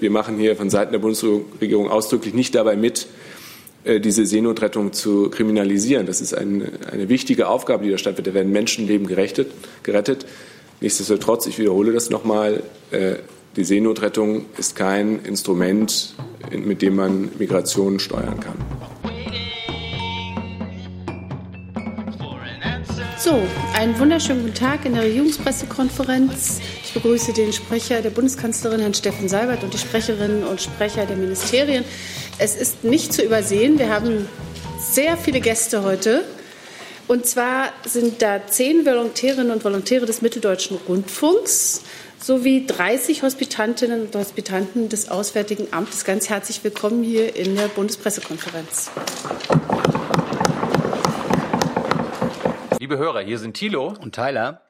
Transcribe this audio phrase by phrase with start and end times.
[0.00, 3.06] wir machen hier von Seiten der Bundesregierung ausdrücklich nicht dabei mit,
[3.84, 6.06] äh, diese Seenotrettung zu kriminalisieren.
[6.06, 8.34] Das ist eine, eine wichtige Aufgabe, die da stattfindet.
[8.34, 9.52] Da werden Menschenleben gerechtet,
[9.82, 10.26] gerettet.
[10.80, 13.16] Nichtsdestotrotz, ich wiederhole das nochmal, äh,
[13.56, 16.14] die Seenotrettung ist kein Instrument,
[16.52, 18.54] mit dem man Migration steuern kann.
[23.18, 23.38] So,
[23.74, 26.60] einen wunderschönen guten Tag in der Regierungspressekonferenz.
[26.90, 31.16] Ich begrüße den Sprecher der Bundeskanzlerin, Herrn Steffen Seibert, und die Sprecherinnen und Sprecher der
[31.16, 31.84] Ministerien.
[32.38, 34.28] Es ist nicht zu übersehen, wir haben
[34.80, 36.24] sehr viele Gäste heute.
[37.06, 41.84] Und zwar sind da zehn Volontärinnen und Volontäre des Mitteldeutschen Rundfunks
[42.18, 46.04] sowie 30 Hospitantinnen und Hospitanten des Auswärtigen Amtes.
[46.04, 48.90] Ganz herzlich willkommen hier in der Bundespressekonferenz.
[52.80, 54.69] Liebe Hörer, hier sind Thilo und Tyler.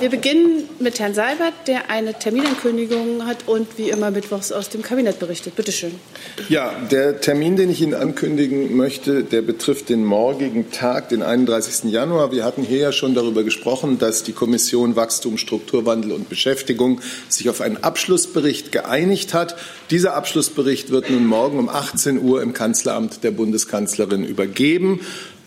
[0.00, 4.80] Wir beginnen mit Herrn Seibert, der eine Terminankündigung hat und wie immer mittwochs aus dem
[4.80, 5.56] Kabinett berichtet.
[5.56, 5.92] Bitte schön.
[6.48, 11.92] Ja, der Termin, den ich Ihnen ankündigen möchte, der betrifft den morgigen Tag, den 31.
[11.92, 12.32] Januar.
[12.32, 17.50] Wir hatten hier ja schon darüber gesprochen, dass die Kommission Wachstum, Strukturwandel und Beschäftigung sich
[17.50, 19.56] auf einen Abschlussbericht geeinigt hat.
[19.90, 25.00] Dieser Abschlussbericht wird nun morgen um 18 Uhr im Kanzleramt der Bundeskanzlerin übergeben.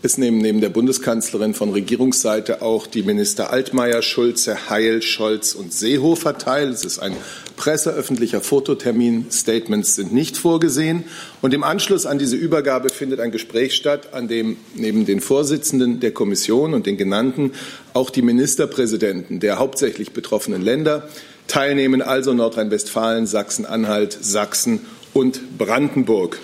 [0.06, 5.72] Es nehmen neben der Bundeskanzlerin von Regierungsseite auch die Minister Altmaier, Schulze, Heil, Scholz und
[5.72, 6.72] Seehofer teil.
[6.72, 7.16] Es ist ein
[7.56, 9.28] presseöffentlicher Fototermin.
[9.31, 11.06] Statements sind nicht vorgesehen.
[11.42, 16.02] Und im Anschluss an diese Übergabe findet ein Gespräch statt, an dem neben den Vorsitzenden
[16.02, 17.54] der Kommission und den genannten
[17.94, 21.08] auch die Ministerpräsidenten der hauptsächlich betroffenen Länder
[21.48, 24.81] teilnehmen, also Nordrhein-Westfalen, Sachsen-Anhalt, Sachsen
[25.14, 26.42] und Brandenburg.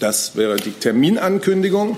[0.00, 1.96] Das wäre die Terminankündigung.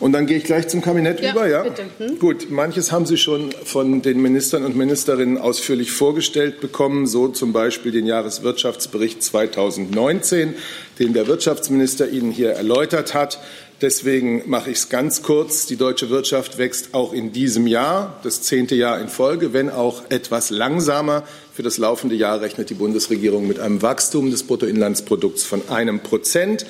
[0.00, 1.62] Und dann gehe ich gleich zum Kabinett ja, über, ja?
[1.64, 1.84] Bitte.
[1.98, 2.18] Hm?
[2.18, 7.52] Gut, manches haben Sie schon von den Ministern und Ministerinnen ausführlich vorgestellt bekommen, so zum
[7.52, 10.54] Beispiel den Jahreswirtschaftsbericht 2019,
[11.00, 13.40] den der Wirtschaftsminister Ihnen hier erläutert hat.
[13.80, 15.66] Deswegen mache ich es ganz kurz.
[15.66, 20.02] Die deutsche Wirtschaft wächst auch in diesem Jahr, das zehnte Jahr in Folge, wenn auch
[20.10, 21.22] etwas langsamer.
[21.54, 26.66] Für das laufende Jahr rechnet die Bundesregierung mit einem Wachstum des Bruttoinlandsprodukts von einem Prozent.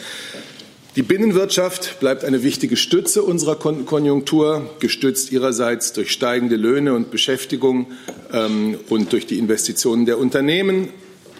[0.98, 7.86] Die Binnenwirtschaft bleibt eine wichtige Stütze unserer Konjunktur, gestützt ihrerseits durch steigende Löhne und Beschäftigung
[8.32, 10.88] ähm, und durch die Investitionen der Unternehmen.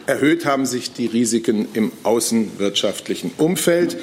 [0.06, 3.96] Erhöht haben sich die Risiken im außenwirtschaftlichen Umfeld.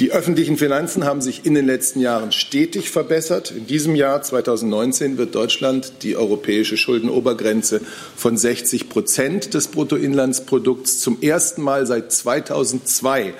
[0.00, 3.52] Die öffentlichen Finanzen haben sich in den letzten Jahren stetig verbessert.
[3.56, 7.82] In diesem Jahr 2019 wird Deutschland die europäische Schuldenobergrenze
[8.16, 13.34] von 60 Prozent des Bruttoinlandsprodukts zum ersten Mal seit 2002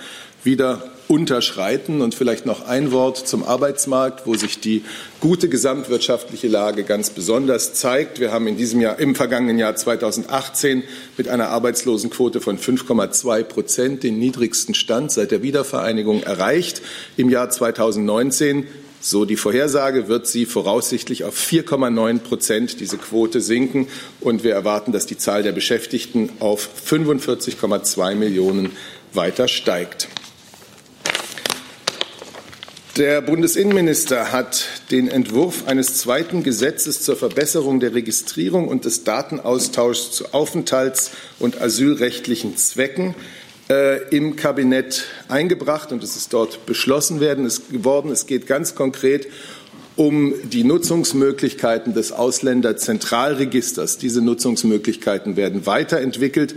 [0.45, 2.01] wieder unterschreiten.
[2.01, 4.83] Und vielleicht noch ein Wort zum Arbeitsmarkt, wo sich die
[5.21, 8.19] gute gesamtwirtschaftliche Lage ganz besonders zeigt.
[8.19, 10.83] Wir haben in diesem Jahr, im vergangenen Jahr 2018
[11.19, 16.81] mit einer Arbeitslosenquote von 5,2 Prozent den niedrigsten Stand seit der Wiedervereinigung erreicht.
[17.19, 18.67] Im Jahr 2019
[19.05, 23.89] so die Vorhersage wird sie voraussichtlich auf 4,9 Prozent diese Quote sinken
[24.21, 28.71] und wir erwarten, dass die Zahl der Beschäftigten auf 45,2 Millionen
[29.13, 30.09] weiter steigt.
[32.99, 40.11] Der Bundesinnenminister hat den Entwurf eines zweiten Gesetzes zur Verbesserung der Registrierung und des Datenaustauschs
[40.11, 43.15] zu Aufenthalts- und asylrechtlichen Zwecken
[43.71, 48.11] äh, im Kabinett eingebracht und es ist dort beschlossen werden, ist geworden.
[48.11, 49.27] Es geht ganz konkret
[49.97, 53.97] um die Nutzungsmöglichkeiten des Ausländerzentralregisters.
[53.97, 56.55] Diese Nutzungsmöglichkeiten werden weiterentwickelt,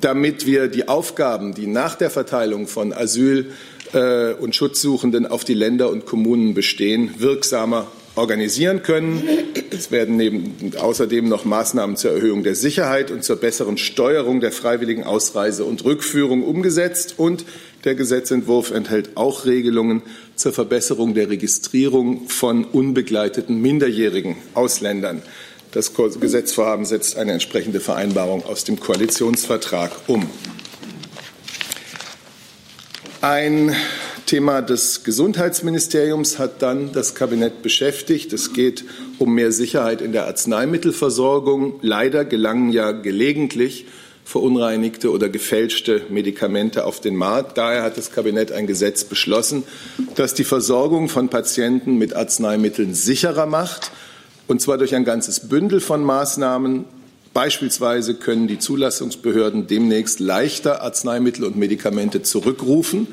[0.00, 3.52] damit wir die Aufgaben, die nach der Verteilung von Asyl
[3.94, 9.22] und Schutzsuchenden auf die Länder und Kommunen bestehen, wirksamer organisieren können.
[9.70, 14.52] Es werden neben, außerdem noch Maßnahmen zur Erhöhung der Sicherheit und zur besseren Steuerung der
[14.52, 17.14] freiwilligen Ausreise und Rückführung umgesetzt.
[17.16, 17.44] Und
[17.84, 20.02] der Gesetzentwurf enthält auch Regelungen
[20.36, 25.22] zur Verbesserung der Registrierung von unbegleiteten minderjährigen Ausländern.
[25.72, 30.30] Das Gesetzvorhaben setzt eine entsprechende Vereinbarung aus dem Koalitionsvertrag um.
[33.24, 33.74] Ein
[34.26, 38.34] Thema des Gesundheitsministeriums hat dann das Kabinett beschäftigt.
[38.34, 38.84] Es geht
[39.18, 41.76] um mehr Sicherheit in der Arzneimittelversorgung.
[41.80, 43.86] Leider gelangen ja gelegentlich
[44.26, 47.56] verunreinigte oder gefälschte Medikamente auf den Markt.
[47.56, 49.62] Daher hat das Kabinett ein Gesetz beschlossen,
[50.16, 53.90] das die Versorgung von Patienten mit Arzneimitteln sicherer macht,
[54.48, 56.84] und zwar durch ein ganzes Bündel von Maßnahmen,
[57.34, 63.08] Beispielsweise können die Zulassungsbehörden demnächst leichter Arzneimittel und Medikamente zurückrufen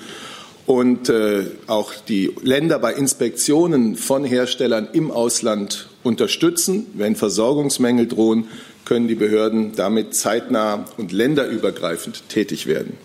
[0.68, 6.86] und äh, auch die Länder bei Inspektionen von Herstellern im Ausland unterstützen.
[6.94, 8.48] Wenn Versorgungsmängel drohen,
[8.86, 12.98] können die Behörden damit zeitnah und länderübergreifend tätig werden.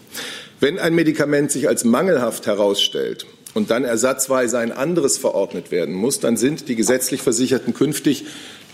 [0.60, 3.24] Wenn ein Medikament sich als mangelhaft herausstellt
[3.54, 8.26] und dann ersatzweise ein anderes verordnet werden muss, dann sind die gesetzlich Versicherten künftig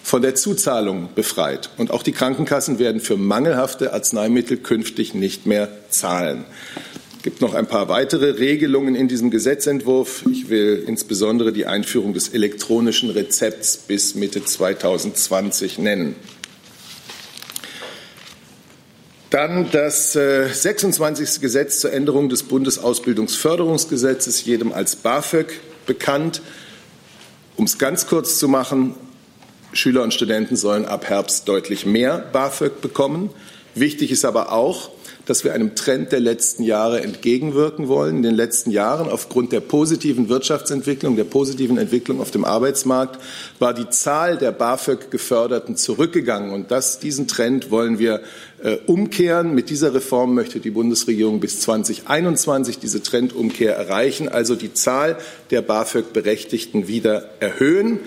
[0.02, 1.70] von der Zuzahlung befreit.
[1.76, 6.44] Und auch die Krankenkassen werden für mangelhafte Arzneimittel künftig nicht mehr zahlen.
[7.16, 10.24] Es gibt noch ein paar weitere Regelungen in diesem Gesetzentwurf.
[10.30, 16.16] Ich will insbesondere die Einführung des elektronischen Rezepts bis Mitte 2020 nennen.
[19.30, 21.36] Dann das 26.
[21.36, 25.52] Äh, Gesetz zur Änderung des Bundesausbildungsförderungsgesetzes, jedem als BAföG
[25.86, 26.42] bekannt.
[27.56, 28.94] Um es ganz kurz zu machen,
[29.72, 33.30] Schüler und Studenten sollen ab Herbst deutlich mehr BAföG bekommen.
[33.74, 34.90] Wichtig ist aber auch,
[35.24, 38.16] dass wir einem Trend der letzten Jahre entgegenwirken wollen.
[38.16, 43.20] In den letzten Jahren, aufgrund der positiven Wirtschaftsentwicklung, der positiven Entwicklung auf dem Arbeitsmarkt,
[43.58, 46.50] war die Zahl der BAföG-Geförderten zurückgegangen.
[46.52, 48.20] Und das, diesen Trend wollen wir
[48.62, 49.54] äh, umkehren.
[49.54, 55.16] Mit dieser Reform möchte die Bundesregierung bis 2021 diese Trendumkehr erreichen, also die Zahl
[55.50, 58.00] der BAföG-Berechtigten wieder erhöhen.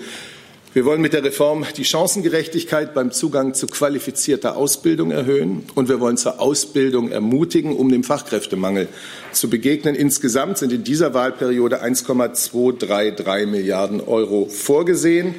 [0.76, 6.00] Wir wollen mit der Reform die Chancengerechtigkeit beim Zugang zu qualifizierter Ausbildung erhöhen und wir
[6.00, 8.86] wollen zur Ausbildung ermutigen, um dem Fachkräftemangel
[9.32, 9.94] zu begegnen.
[9.94, 15.36] Insgesamt sind in dieser Wahlperiode 1,233 Milliarden Euro vorgesehen.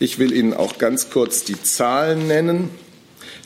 [0.00, 2.70] Ich will Ihnen auch ganz kurz die Zahlen nennen.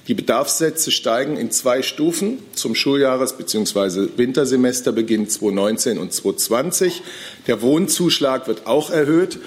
[0.07, 4.11] Die Bedarfssätze steigen in zwei Stufen zum Schuljahres- bzw.
[4.17, 7.03] Wintersemesterbeginn 2019 und 2020.
[7.49, 9.41] Der Wohnzuschlag wird auch erhöht.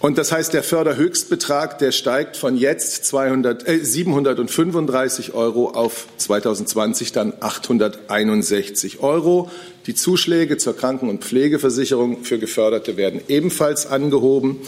[0.00, 7.10] Und das heißt, der Förderhöchstbetrag, der steigt von jetzt 200, äh, 735 Euro auf 2020
[7.10, 9.50] dann 861 Euro.
[9.86, 14.58] Die Zuschläge zur Kranken- und Pflegeversicherung für Geförderte werden ebenfalls angehoben.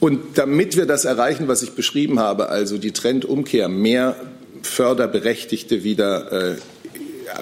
[0.00, 4.16] Und damit wir das erreichen, was ich beschrieben habe, also die Trendumkehr, mehr
[4.62, 6.56] Förderberechtigte wieder äh,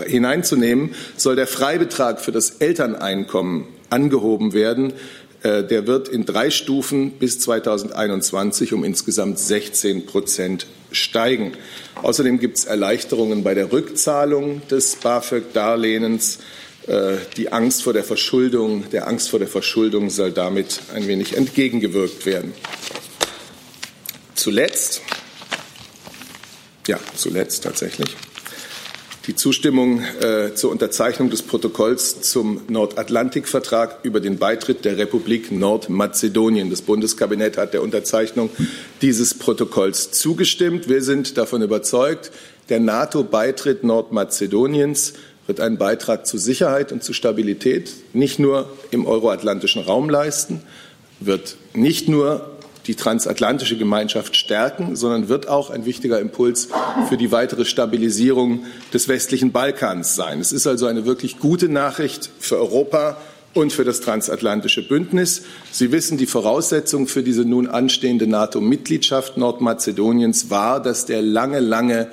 [0.06, 4.92] hineinzunehmen, soll der Freibetrag für das Elterneinkommen angehoben werden.
[5.46, 11.52] Äh, der wird in drei Stufen bis 2021 um insgesamt 16 Prozent steigen.
[12.02, 16.38] Außerdem gibt es Erleichterungen bei der Rückzahlung des BAföG-Darlehens.
[16.88, 21.36] Äh, die Angst vor der Verschuldung, der Angst vor der Verschuldung soll damit ein wenig
[21.36, 22.52] entgegengewirkt werden.
[24.34, 25.00] Zuletzt,
[26.88, 28.16] ja, zuletzt tatsächlich,
[29.26, 36.70] die Zustimmung äh, zur Unterzeichnung des Protokolls zum Nordatlantikvertrag über den Beitritt der Republik Nordmazedonien.
[36.70, 38.50] Das Bundeskabinett hat der Unterzeichnung
[39.02, 40.88] dieses Protokolls zugestimmt.
[40.88, 42.30] Wir sind davon überzeugt,
[42.68, 45.14] der NATO-Beitritt Nordmazedoniens
[45.48, 50.62] wird einen Beitrag zu Sicherheit und zu Stabilität nicht nur im euroatlantischen Raum leisten,
[51.20, 52.55] wird nicht nur
[52.86, 56.68] die transatlantische Gemeinschaft stärken, sondern wird auch ein wichtiger Impuls
[57.08, 60.40] für die weitere Stabilisierung des westlichen Balkans sein.
[60.40, 63.16] Es ist also eine wirklich gute Nachricht für Europa
[63.54, 65.42] und für das transatlantische Bündnis.
[65.72, 72.08] Sie wissen, die Voraussetzung für diese nun anstehende NATO-Mitgliedschaft Nordmazedoniens war, dass der lange, lange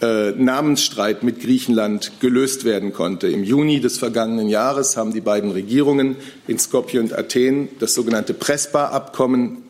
[0.00, 3.26] äh, Namensstreit mit Griechenland gelöst werden konnte.
[3.26, 6.14] Im Juni des vergangenen Jahres haben die beiden Regierungen
[6.46, 9.64] in Skopje und Athen das sogenannte Prespa-Abkommen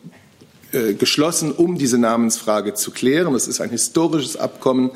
[0.71, 3.33] geschlossen, um diese Namensfrage zu klären.
[3.33, 4.91] Das ist ein historisches Abkommen,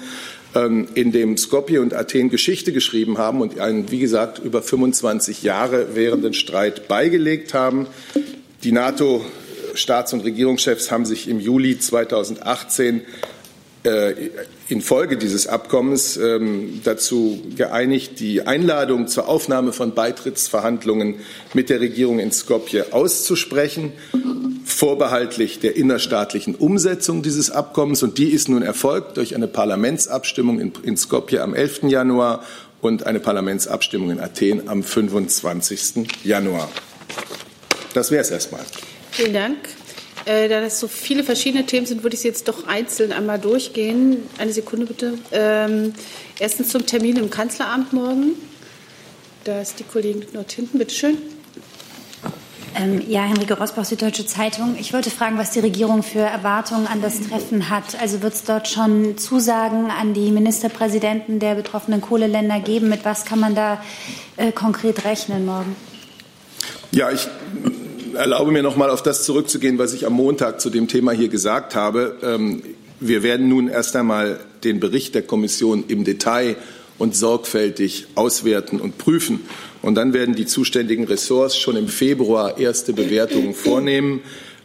[0.55, 5.43] ähm, in dem Skopje und Athen Geschichte geschrieben haben und einen, wie gesagt, über 25
[5.43, 7.87] Jahre währenden Streit beigelegt haben.
[8.63, 13.01] Die NATO-Staats- und Regierungschefs haben sich im Juli 2018
[13.83, 14.13] äh,
[14.69, 21.15] infolge dieses Abkommens ähm, dazu geeinigt, die Einladung zur Aufnahme von Beitrittsverhandlungen
[21.53, 23.91] mit der Regierung in Skopje auszusprechen,
[24.73, 28.03] vorbehaltlich der innerstaatlichen Umsetzung dieses Abkommens.
[28.03, 31.83] Und die ist nun erfolgt durch eine Parlamentsabstimmung in, in Skopje am 11.
[31.83, 32.43] Januar
[32.81, 36.23] und eine Parlamentsabstimmung in Athen am 25.
[36.23, 36.69] Januar.
[37.93, 38.61] Das wäre es erstmal.
[39.11, 39.57] Vielen Dank.
[40.25, 43.39] Äh, da das so viele verschiedene Themen sind, würde ich sie jetzt doch einzeln einmal
[43.39, 44.23] durchgehen.
[44.37, 45.13] Eine Sekunde bitte.
[45.31, 45.93] Ähm,
[46.39, 48.31] erstens zum Termin im Kanzleramt morgen.
[49.43, 50.77] Da ist die Kollegin dort hinten.
[50.77, 51.17] Bitte schön.
[52.75, 54.75] Ähm, ja, Henrike Rosbach, Süddeutsche Zeitung.
[54.79, 57.99] Ich wollte fragen, was die Regierung für Erwartungen an das Treffen hat.
[58.01, 62.89] Also wird es dort schon Zusagen an die Ministerpräsidenten der betroffenen Kohleländer geben?
[62.89, 63.83] Mit was kann man da
[64.37, 65.75] äh, konkret rechnen morgen?
[66.91, 67.27] Ja, ich
[68.15, 71.29] erlaube mir noch mal auf das zurückzugehen, was ich am Montag zu dem Thema hier
[71.29, 72.17] gesagt habe.
[72.23, 72.63] Ähm,
[72.99, 76.55] wir werden nun erst einmal den Bericht der Kommission im Detail
[76.97, 79.41] und sorgfältig auswerten und prüfen.
[79.83, 84.21] Und dann werden die zuständigen Ressorts schon im Februar erste Bewertungen vornehmen.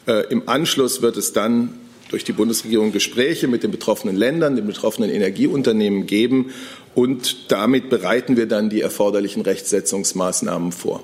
[0.07, 1.75] Äh, Im Anschluss wird es dann
[2.09, 6.53] durch die Bundesregierung Gespräche mit den betroffenen Ländern, den betroffenen Energieunternehmen geben.
[6.95, 11.03] Und damit bereiten wir dann die erforderlichen Rechtsetzungsmaßnahmen vor.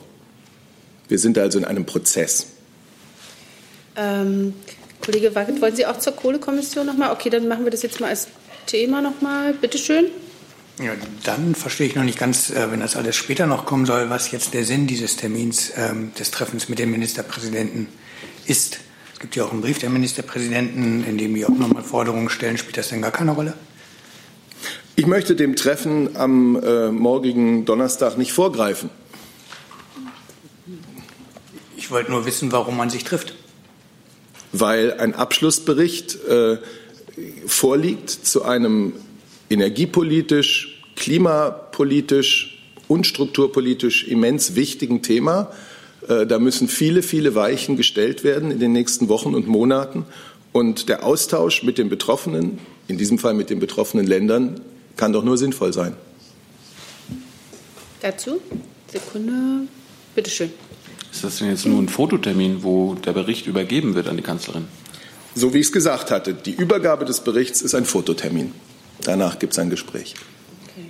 [1.09, 2.47] Wir sind also in einem Prozess.
[3.97, 4.55] Ähm,
[5.05, 7.13] Kollege Wackett, wollen Sie auch zur Kohlekommission noch mal?
[7.13, 8.29] Okay, dann machen wir das jetzt mal als
[8.67, 9.53] Thema noch mal.
[9.55, 10.07] Bitte schön.
[10.83, 14.11] Ja, dann verstehe ich noch nicht ganz, äh, wenn das alles später noch kommen soll,
[14.11, 17.87] was jetzt der Sinn dieses Termins, ähm, des Treffens mit dem Ministerpräsidenten
[18.47, 18.81] ist.
[19.13, 22.59] Es gibt ja auch einen Brief der Ministerpräsidenten, in dem die auch nochmal Forderungen stellen.
[22.59, 23.55] Spielt das denn gar keine Rolle?
[24.97, 28.91] Ich möchte dem Treffen am äh, morgigen Donnerstag nicht vorgreifen.
[31.77, 33.35] Ich wollte nur wissen, warum man sich trifft.
[34.51, 36.59] Weil ein Abschlussbericht äh,
[37.47, 38.95] vorliegt zu einem
[39.51, 42.59] energiepolitisch, klimapolitisch
[42.89, 45.51] und strukturpolitisch immens wichtigen Thema.
[46.09, 50.05] Äh, da müssen viele, viele Weichen gestellt werden in den nächsten Wochen und Monaten.
[50.53, 54.61] Und der Austausch mit den Betroffenen, in diesem Fall mit den betroffenen Ländern,
[54.97, 55.95] kann doch nur sinnvoll sein.
[58.01, 58.41] Dazu?
[58.93, 59.67] Sekunde.
[60.15, 60.53] Bitte schön.
[61.11, 64.67] Ist das denn jetzt nur ein Fototermin, wo der Bericht übergeben wird an die Kanzlerin?
[65.35, 68.53] So wie ich es gesagt hatte, die Übergabe des Berichts ist ein Fototermin.
[69.03, 70.15] Danach gibt es ein Gespräch.
[70.65, 70.87] Okay.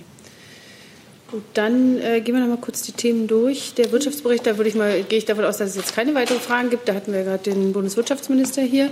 [1.31, 3.73] Gut, dann äh, gehen wir noch mal kurz die Themen durch.
[3.75, 6.39] Der Wirtschaftsbericht, da würde ich mal, gehe ich davon aus, dass es jetzt keine weiteren
[6.39, 6.87] Fragen gibt.
[6.87, 8.91] Da hatten wir gerade den Bundeswirtschaftsminister hier.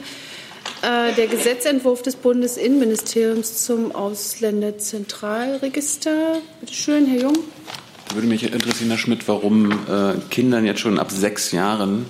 [0.81, 6.39] Äh, der Gesetzentwurf des Bundesinnenministeriums zum Ausländerzentralregister.
[6.59, 7.37] Bitte schön, Herr Jung.
[8.13, 12.05] Würde mich interessieren, Herr Schmidt, warum äh, Kindern jetzt schon ab sechs Jahren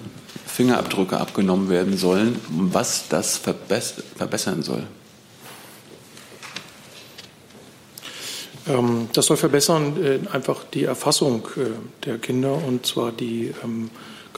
[0.45, 4.83] Fingerabdrücke abgenommen werden sollen, was das verbessern soll.
[9.13, 13.89] Das soll verbessern äh, einfach die Erfassung äh, der Kinder und zwar die ähm,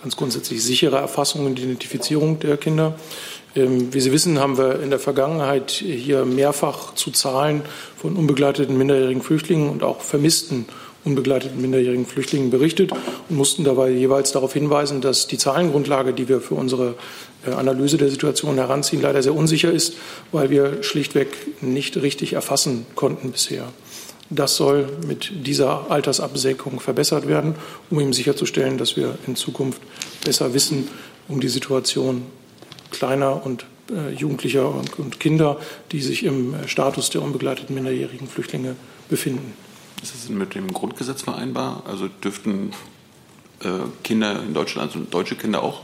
[0.01, 2.95] ganz grundsätzlich sichere Erfassung und Identifizierung der Kinder.
[3.55, 7.61] Ähm, wie Sie wissen, haben wir in der Vergangenheit hier mehrfach zu Zahlen
[7.97, 10.65] von unbegleiteten minderjährigen Flüchtlingen und auch vermissten
[11.05, 16.41] unbegleiteten minderjährigen Flüchtlingen berichtet und mussten dabei jeweils darauf hinweisen, dass die Zahlengrundlage, die wir
[16.41, 16.95] für unsere
[17.45, 19.95] äh, Analyse der Situation heranziehen, leider sehr unsicher ist,
[20.31, 21.27] weil wir schlichtweg
[21.61, 23.65] nicht richtig erfassen konnten bisher.
[24.29, 27.55] Das soll mit dieser Altersabsenkung verbessert werden,
[27.89, 29.81] um eben sicherzustellen, dass wir in Zukunft
[30.23, 30.87] besser wissen
[31.27, 32.23] um die Situation
[32.91, 35.59] kleiner und äh, Jugendlicher und, und, Kinder,
[35.91, 38.75] die sich im Status der unbegleiteten minderjährigen Flüchtlinge
[39.09, 39.53] befinden.
[40.01, 41.83] Ist das mit dem Grundgesetz vereinbar?
[41.87, 42.71] Also dürften
[43.61, 43.69] äh,
[44.03, 45.81] Kinder in Deutschland, also deutsche Kinder auch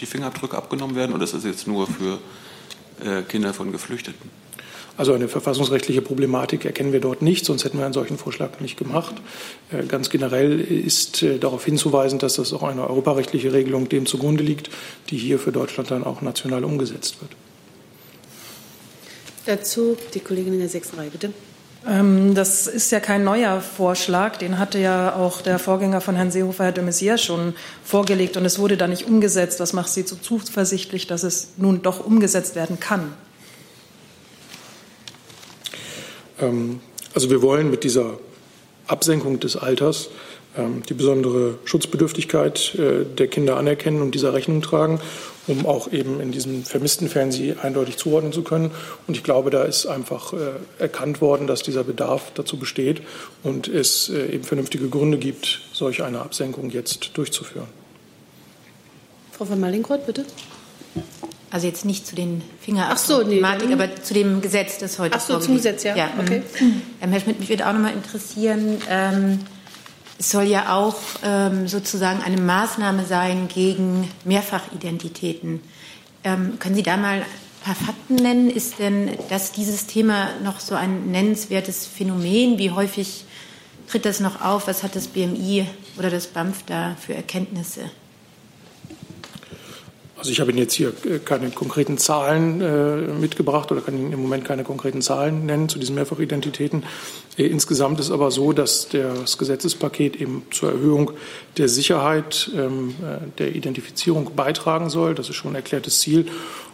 [0.00, 2.18] die Fingerabdrücke abgenommen werden oder ist das jetzt nur für
[3.04, 4.30] äh, Kinder von Geflüchteten?
[4.98, 8.76] Also eine verfassungsrechtliche Problematik erkennen wir dort nicht, sonst hätten wir einen solchen Vorschlag nicht
[8.76, 9.14] gemacht.
[9.70, 14.42] Äh, ganz generell ist äh, darauf hinzuweisen, dass das auch eine europarechtliche Regelung dem zugrunde
[14.42, 14.70] liegt,
[15.10, 17.30] die hier für Deutschland dann auch national umgesetzt wird.
[19.46, 21.32] Dazu die Kollegin in der sechsten Reihe, bitte.
[21.86, 24.36] Ähm, das ist ja kein neuer Vorschlag.
[24.38, 28.36] Den hatte ja auch der Vorgänger von Herrn Seehofer, Herr de Maizière, schon vorgelegt.
[28.36, 29.60] Und es wurde da nicht umgesetzt.
[29.60, 33.02] Was macht Sie so zuversichtlich, dass es nun doch umgesetzt werden kann?
[33.02, 33.14] Ähm,
[37.14, 38.18] also wir wollen mit dieser
[38.86, 40.10] Absenkung des Alters
[40.56, 45.00] ähm, die besondere Schutzbedürftigkeit äh, der Kinder anerkennen und dieser Rechnung tragen,
[45.46, 48.70] um auch eben in diesen vermissten Fällen sie eindeutig zuordnen zu können.
[49.06, 50.36] Und ich glaube, da ist einfach äh,
[50.78, 53.02] erkannt worden, dass dieser Bedarf dazu besteht
[53.42, 57.68] und es äh, eben vernünftige Gründe gibt, solch eine Absenkung jetzt durchzuführen.
[59.32, 60.24] Frau von Mallinckrodt, bitte.
[61.50, 65.20] Also jetzt nicht zu den Fingerabdruckthematik, so, nee, aber zu dem Gesetz, das heute Ach
[65.20, 65.96] so, zum Gesetz, ja.
[65.96, 66.42] ja okay.
[67.00, 69.40] Ähm, Herr Schmidt, mich würde auch noch mal interessieren, ähm,
[70.18, 75.60] es soll ja auch ähm, sozusagen eine Maßnahme sein gegen Mehrfachidentitäten.
[76.24, 77.24] Ähm, können Sie da mal ein
[77.62, 78.50] paar Fakten nennen?
[78.50, 82.58] Ist denn dass dieses Thema noch so ein nennenswertes Phänomen?
[82.58, 83.24] Wie häufig
[83.88, 84.66] tritt das noch auf?
[84.66, 87.82] Was hat das BMI oder das BAMF da für Erkenntnisse?
[90.18, 94.12] Also ich habe Ihnen jetzt hier äh, keine konkreten Zahlen äh, mitgebracht oder kann Ihnen
[94.12, 96.82] im Moment keine konkreten Zahlen nennen zu diesen Mehrfachidentitäten.
[97.36, 101.12] Äh, insgesamt ist aber so, dass das Gesetzespaket eben zur Erhöhung
[101.56, 105.14] der Sicherheit ähm, äh, der Identifizierung beitragen soll.
[105.14, 106.26] Das ist schon ein erklärtes Ziel.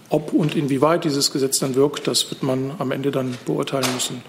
[0.09, 4.23] Ob und inwieweit dieses Gesetz dann wirkt, das wird man am Ende dann beurteilen müssen.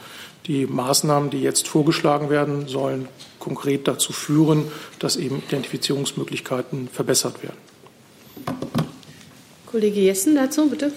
[0.47, 3.07] Die Maßnahmen, die jetzt vorgeschlagen werden, sollen
[3.39, 4.65] konkret dazu führen,
[4.99, 8.84] dass eben Identifizierungsmöglichkeiten verbessert werden.
[9.75, 10.93] Kollege Jessen dazu, bitte.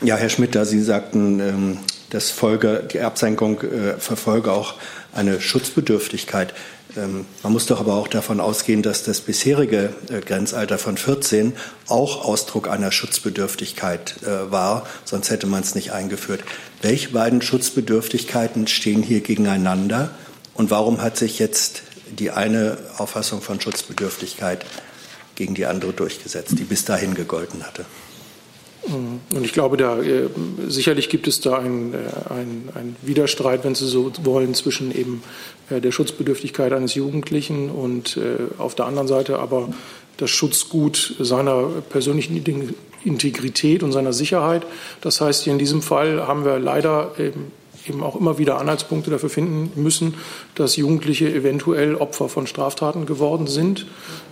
[0.00, 1.78] Ja, Herr Schmidt, da Sie sagten, ähm,
[2.10, 4.74] dass Folge, die Absenkung äh, verfolge auch
[5.12, 6.54] eine Schutzbedürftigkeit.
[6.96, 11.54] Ähm, man muss doch aber auch davon ausgehen, dass das bisherige äh, Grenzalter von 14
[11.88, 16.44] auch Ausdruck einer Schutzbedürftigkeit äh, war, sonst hätte man es nicht eingeführt.
[16.80, 20.12] Welche beiden Schutzbedürftigkeiten stehen hier gegeneinander
[20.54, 21.82] und warum hat sich jetzt
[22.20, 24.64] die eine Auffassung von Schutzbedürftigkeit
[25.34, 27.84] gegen die andere durchgesetzt, die bis dahin gegolten hatte?
[28.84, 30.28] Und ich glaube, da äh,
[30.66, 31.94] sicherlich gibt es da einen
[32.74, 35.22] ein Widerstreit, wenn Sie so wollen, zwischen eben
[35.70, 39.68] äh, der Schutzbedürftigkeit eines Jugendlichen und äh, auf der anderen Seite aber
[40.16, 42.36] das Schutzgut seiner persönlichen
[43.04, 44.62] Integrität und seiner Sicherheit.
[45.00, 47.52] Das heißt, in diesem Fall haben wir leider eben
[47.88, 50.14] eben auch immer wieder Anhaltspunkte dafür finden müssen,
[50.54, 53.86] dass Jugendliche eventuell Opfer von Straftaten geworden sind,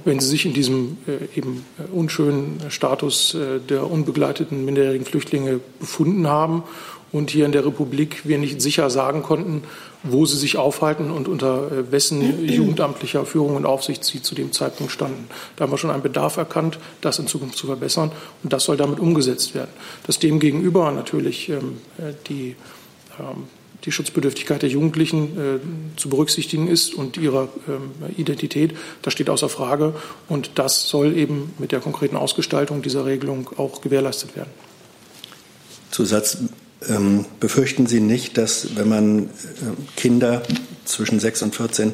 [0.04, 5.60] wenn sie sich in diesem äh, eben äh, unschönen Status äh, der unbegleiteten minderjährigen Flüchtlinge
[5.78, 6.62] befunden haben
[7.12, 9.64] und hier in der Republik wir nicht sicher sagen konnten,
[10.04, 14.92] wo sie sich aufhalten und unter wessen jugendamtlicher Führung und Aufsicht sie zu dem Zeitpunkt
[14.92, 15.26] standen.
[15.56, 18.12] Da haben wir schon einen Bedarf erkannt, das in Zukunft zu verbessern
[18.44, 19.70] und das soll damit umgesetzt werden.
[20.06, 21.78] Dass demgegenüber natürlich ähm,
[22.28, 22.56] die ähm,
[23.84, 29.48] die Schutzbedürftigkeit der Jugendlichen äh, zu berücksichtigen ist und ihrer ähm, Identität, das steht außer
[29.48, 29.94] Frage.
[30.28, 34.50] Und das soll eben mit der konkreten Ausgestaltung dieser Regelung auch gewährleistet werden.
[35.90, 36.38] Zusatz.
[36.88, 39.28] Ähm, befürchten Sie nicht, dass wenn man äh,
[39.96, 40.42] Kinder
[40.86, 41.92] zwischen 6 und 14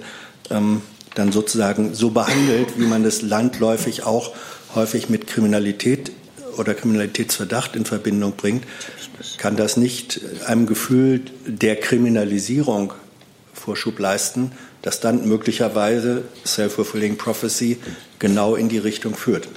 [0.50, 0.80] ähm,
[1.16, 4.32] dann sozusagen so behandelt, wie man das landläufig auch
[4.76, 6.12] häufig mit Kriminalität
[6.56, 8.64] oder Kriminalitätsverdacht in Verbindung bringt,
[9.38, 12.92] kann das nicht einem Gefühl der Kriminalisierung
[13.52, 17.78] Vorschub leisten, das dann möglicherweise Self-Fulfilling Prophecy
[18.18, 19.48] genau in die Richtung führt.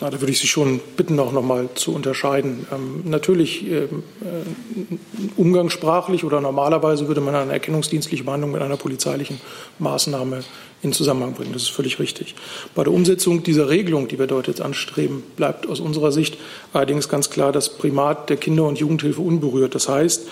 [0.00, 2.66] Na, da würde ich Sie schon bitten, auch noch mal zu unterscheiden.
[2.72, 9.40] Ähm, natürlich ähm, äh, umgangssprachlich oder normalerweise würde man eine erkennungsdienstliche Behandlung mit einer polizeilichen
[9.80, 10.44] Maßnahme
[10.82, 11.52] in Zusammenhang bringen.
[11.52, 12.36] Das ist völlig richtig.
[12.76, 16.38] Bei der Umsetzung dieser Regelung, die wir dort jetzt anstreben, bleibt aus unserer Sicht
[16.72, 19.74] allerdings ganz klar das Primat der Kinder- und Jugendhilfe unberührt.
[19.74, 20.28] Das heißt,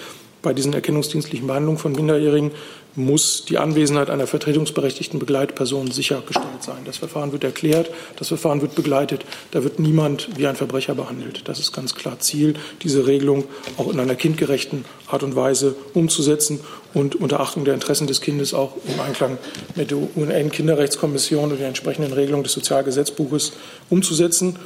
[0.47, 2.53] bei diesen erkennungsdienstlichen Behandlungen von Minderjährigen
[2.95, 6.85] muss die Anwesenheit einer vertretungsberechtigten Begleitperson sichergestellt sein.
[6.85, 9.25] Das Verfahren wird erklärt, das Verfahren wird begleitet.
[9.51, 11.49] Da wird niemand wie ein Verbrecher behandelt.
[11.49, 13.43] Das ist ganz klar Ziel, diese Regelung
[13.77, 16.61] auch in einer kindgerechten Art und Weise umzusetzen
[16.95, 19.39] und unter Achtung der Interessen des Kindes auch im Einklang
[19.75, 23.55] mit der UN-Kinderrechtskommission und der entsprechenden Regelung des Sozialgesetzbuches
[23.91, 24.61] umzusetzen.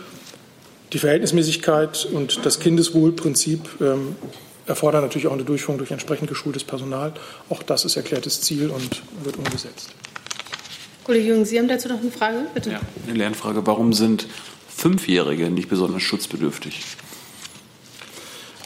[0.93, 4.17] Die Verhältnismäßigkeit und das Kindeswohlprinzip ähm,
[4.71, 7.13] erfordern natürlich auch eine Durchführung durch entsprechend geschultes Personal.
[7.49, 9.91] Auch das ist erklärtes Ziel und wird umgesetzt.
[11.05, 12.71] Kollege Jung, Sie haben dazu noch eine Frage, bitte.
[12.71, 13.67] Ja, eine Lernfrage.
[13.67, 14.27] Warum sind
[14.69, 16.83] Fünfjährige nicht besonders schutzbedürftig?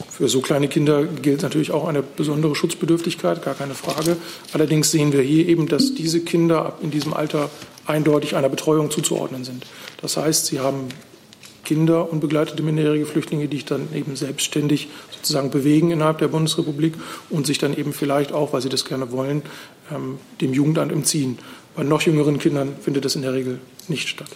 [0.09, 4.15] Für so kleine Kinder gilt natürlich auch eine besondere Schutzbedürftigkeit, gar keine Frage.
[4.53, 7.49] Allerdings sehen wir hier eben, dass diese Kinder in diesem Alter
[7.85, 9.65] eindeutig einer Betreuung zuzuordnen sind.
[10.01, 10.87] Das heißt, sie haben
[11.65, 16.93] Kinder und begleitete minderjährige Flüchtlinge, die sich dann eben selbstständig sozusagen bewegen innerhalb der Bundesrepublik
[17.29, 19.41] und sich dann eben vielleicht auch, weil sie das gerne wollen,
[19.91, 21.37] ähm, dem Jugendamt entziehen.
[21.75, 24.29] Bei noch jüngeren Kindern findet das in der Regel nicht statt.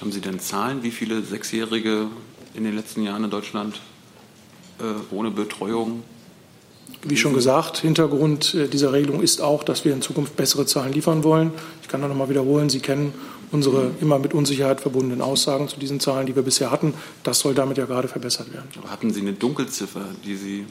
[0.00, 2.06] Haben Sie denn Zahlen, wie viele Sechsjährige
[2.54, 3.80] in den letzten Jahren in Deutschland
[4.78, 6.02] äh, ohne Betreuung
[7.02, 10.92] wie schon gesagt, Hintergrund äh, dieser Regelung ist auch, dass wir in Zukunft bessere Zahlen
[10.92, 11.52] liefern wollen.
[11.82, 13.12] Ich kann noch einmal wiederholen, Sie kennen
[13.50, 16.94] unsere immer mit Unsicherheit verbundenen Aussagen zu diesen Zahlen, die wir bisher hatten.
[17.22, 18.68] Das soll damit ja gerade verbessert werden.
[18.78, 20.66] Aber hatten Sie eine Dunkelziffer, die Sie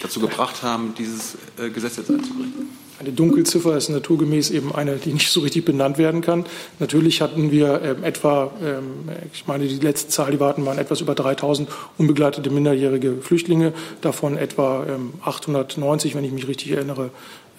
[0.00, 2.52] dazu gebracht haben, dieses äh, Gesetz jetzt einzubringen?
[3.00, 6.44] Eine Dunkelziffer ist naturgemäß eben eine, die nicht so richtig benannt werden kann.
[6.78, 10.78] Natürlich hatten wir ähm, etwa, ähm, ich meine, die letzte Zahl, die wir hatten, waren
[10.78, 11.68] etwas über 3000
[11.98, 17.10] unbegleitete minderjährige Flüchtlinge, davon etwa ähm, 890, wenn ich mich richtig erinnere,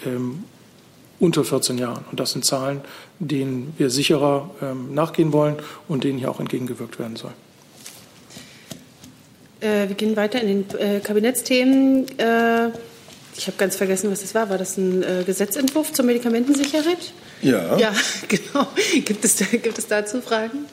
[0.05, 0.45] ähm,
[1.19, 2.05] unter 14 Jahren.
[2.11, 2.81] Und das sind Zahlen,
[3.19, 5.55] denen wir sicherer ähm, nachgehen wollen
[5.87, 7.31] und denen hier auch entgegengewirkt werden soll.
[9.61, 12.07] Äh, wir gehen weiter in den äh, Kabinettsthemen.
[12.19, 12.69] Äh
[13.37, 14.49] ich habe ganz vergessen, was das war.
[14.49, 17.13] War das ein äh, Gesetzentwurf zur Medikamentensicherheit?
[17.41, 17.77] Ja.
[17.77, 17.93] Ja,
[18.27, 18.67] genau.
[19.03, 20.65] Gibt es, gibt es dazu Fragen?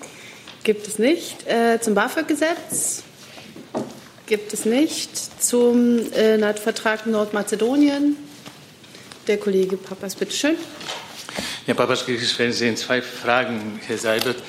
[0.63, 1.47] Gibt es nicht.
[1.47, 3.03] Äh, zum BAföG-Gesetz?
[4.27, 5.43] Gibt es nicht.
[5.43, 8.17] Zum äh, NATO-Vertrag Nordmazedonien?
[9.27, 10.57] Der Kollege Papas, bitteschön.
[11.67, 14.43] Ja, Papas, ich stellen zwei Fragen, Herr Seibert.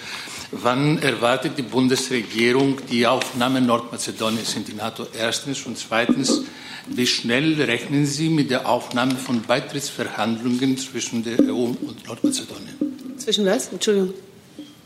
[0.51, 5.05] Wann erwartet die Bundesregierung die Aufnahme Nordmazedoniens in die NATO?
[5.15, 6.41] Erstens und zweitens,
[6.87, 13.17] wie schnell rechnen Sie mit der Aufnahme von Beitrittsverhandlungen zwischen der EU und Nordmazedonien?
[13.17, 13.67] Zwischen was?
[13.67, 14.13] Entschuldigung.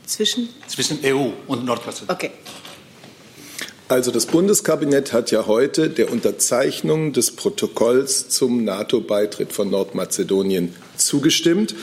[0.05, 0.49] Zwischen?
[0.67, 2.13] Zwischen EU und Nordmazedonien.
[2.13, 2.31] Okay.
[3.89, 11.73] Also das Bundeskabinett hat ja heute der Unterzeichnung des Protokolls zum NATO-Beitritt von Nordmazedonien zugestimmt.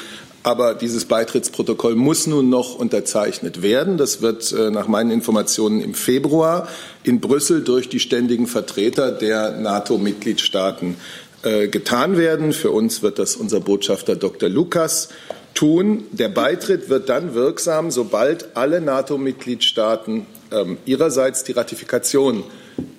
[0.42, 3.96] Aber dieses Beitrittsprotokoll muss nun noch unterzeichnet werden.
[3.96, 6.68] Das wird äh, nach meinen Informationen im Februar
[7.02, 10.96] in Brüssel durch die ständigen Vertreter der NATO-Mitgliedstaaten
[11.42, 12.52] äh, getan werden.
[12.52, 14.50] Für uns wird das unser Botschafter Dr.
[14.50, 15.08] Lukas
[15.54, 16.04] tun.
[16.12, 22.44] Der Beitritt wird dann wirksam, sobald alle NATO-Mitgliedstaaten ähm, ihrerseits die Ratifikation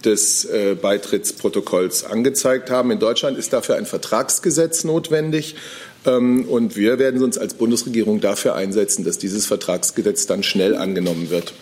[0.03, 2.91] des äh, Beitrittsprotokolls angezeigt haben.
[2.91, 5.55] In Deutschland ist dafür ein Vertragsgesetz notwendig.
[6.05, 11.29] Ähm, und wir werden uns als Bundesregierung dafür einsetzen, dass dieses Vertragsgesetz dann schnell angenommen
[11.29, 11.53] wird.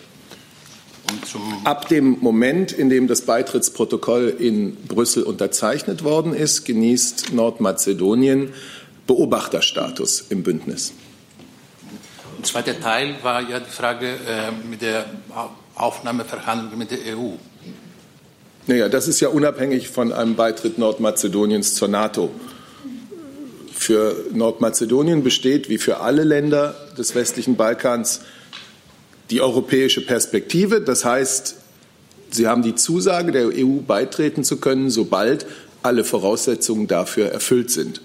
[1.64, 8.50] Ab dem Moment, in dem das Beitrittsprotokoll in Brüssel unterzeichnet worden ist, genießt Nordmazedonien
[9.06, 10.92] Beobachterstatus im Bündnis.
[12.38, 15.06] Der zweite Teil war ja die Frage äh, mit der
[15.74, 17.32] Aufnahmeverhandlungen mit der EU.
[18.66, 22.30] Naja, das ist ja unabhängig von einem Beitritt Nordmazedoniens zur NATO.
[23.74, 28.20] Für Nordmazedonien besteht, wie für alle Länder des westlichen Balkans,
[29.30, 30.80] die europäische Perspektive.
[30.80, 31.56] Das heißt,
[32.30, 35.44] sie haben die Zusage, der EU beitreten zu können, sobald
[35.82, 38.00] alle Voraussetzungen dafür erfüllt sind.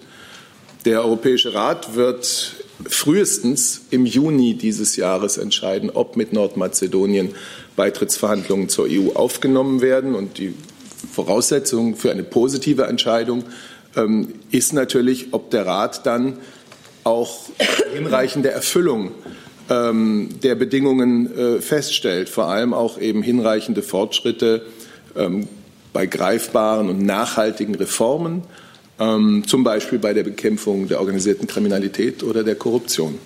[0.86, 2.56] Der Europäische Rat wird
[2.88, 7.36] frühestens im Juni dieses Jahres entscheiden, ob mit Nordmazedonien
[7.76, 10.16] Beitrittsverhandlungen zur EU aufgenommen werden.
[10.16, 10.54] Und die
[11.12, 13.44] Voraussetzung für eine positive Entscheidung
[13.98, 16.38] ähm, ist natürlich, ob der Rat dann
[17.04, 17.40] auch
[17.94, 19.12] hinreichende Erfüllung
[19.70, 24.62] ähm, der Bedingungen äh, feststellt, vor allem auch eben hinreichende Fortschritte
[25.18, 25.50] ähm,
[25.92, 28.44] bei greifbaren und nachhaltigen Reformen
[29.00, 33.18] zum Beispiel bei der Bekämpfung der organisierten Kriminalität oder der Korruption.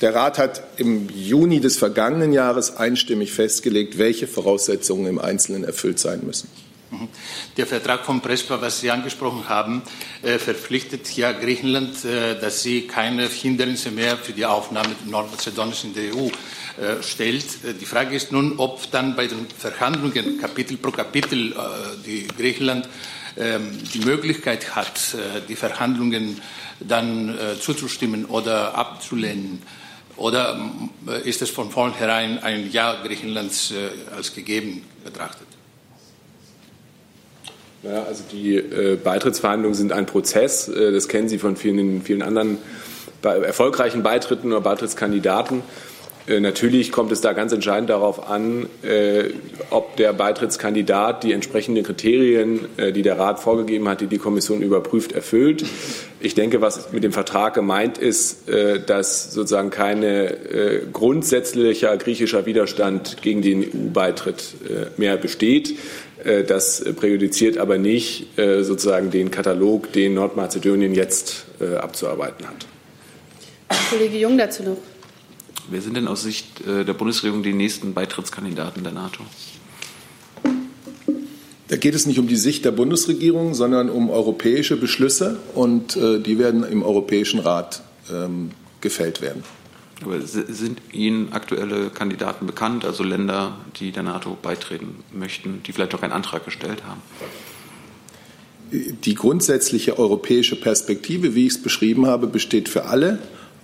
[0.00, 5.98] Der Rat hat im Juni des vergangenen Jahres einstimmig festgelegt, welche Voraussetzungen im Einzelnen erfüllt
[5.98, 6.48] sein müssen.
[6.90, 7.08] Mhm.
[7.56, 9.82] Der Vertrag von Prespa, was Sie angesprochen haben,
[10.22, 15.94] äh, verpflichtet ja Griechenland, äh, dass sie keine Hindernisse mehr für die Aufnahme Nordmazedoniens in
[15.94, 17.44] der EU äh, stellt.
[17.80, 21.54] Die Frage ist nun, ob dann bei den Verhandlungen Kapitel pro Kapitel
[22.04, 26.40] die Griechenland ähm, die Möglichkeit hat, äh, die Verhandlungen
[26.80, 29.62] dann äh, zuzustimmen oder abzulehnen?
[30.16, 30.60] Oder
[31.08, 33.72] äh, ist es von vornherein ein Ja Griechenlands
[34.14, 35.46] als gegeben betrachtet?
[37.82, 38.60] Ja, also die
[39.02, 40.70] Beitrittsverhandlungen sind ein Prozess.
[40.70, 42.58] Das kennen Sie von vielen, vielen anderen
[43.22, 45.62] erfolgreichen Beitritten oder Beitrittskandidaten.
[46.30, 49.24] Äh, natürlich kommt es da ganz entscheidend darauf an, äh,
[49.70, 54.62] ob der Beitrittskandidat die entsprechenden Kriterien, äh, die der Rat vorgegeben hat, die die Kommission
[54.62, 55.64] überprüft, erfüllt.
[56.20, 58.42] Ich denke, was mit dem Vertrag gemeint ist,
[58.86, 60.36] dass sozusagen keine
[60.92, 64.54] grundsätzlicher griechischer Widerstand gegen den EU-Beitritt
[64.98, 65.78] mehr besteht.
[66.46, 71.46] Das präjudiziert aber nicht sozusagen den Katalog, den Nordmazedonien jetzt
[71.80, 72.66] abzuarbeiten hat.
[73.88, 74.89] Kollege Jung dazu noch.
[75.68, 79.22] Wer sind denn aus Sicht äh, der Bundesregierung die nächsten Beitrittskandidaten der NATO?
[81.68, 86.18] Da geht es nicht um die Sicht der Bundesregierung, sondern um europäische Beschlüsse und äh,
[86.18, 89.44] die werden im Europäischen Rat ähm, gefällt werden.
[90.02, 95.94] Aber sind Ihnen aktuelle Kandidaten bekannt, also Länder, die der NATO beitreten möchten, die vielleicht
[95.94, 97.02] auch einen Antrag gestellt haben?
[98.72, 103.18] Die grundsätzliche europäische Perspektive, wie ich es beschrieben habe, besteht für alle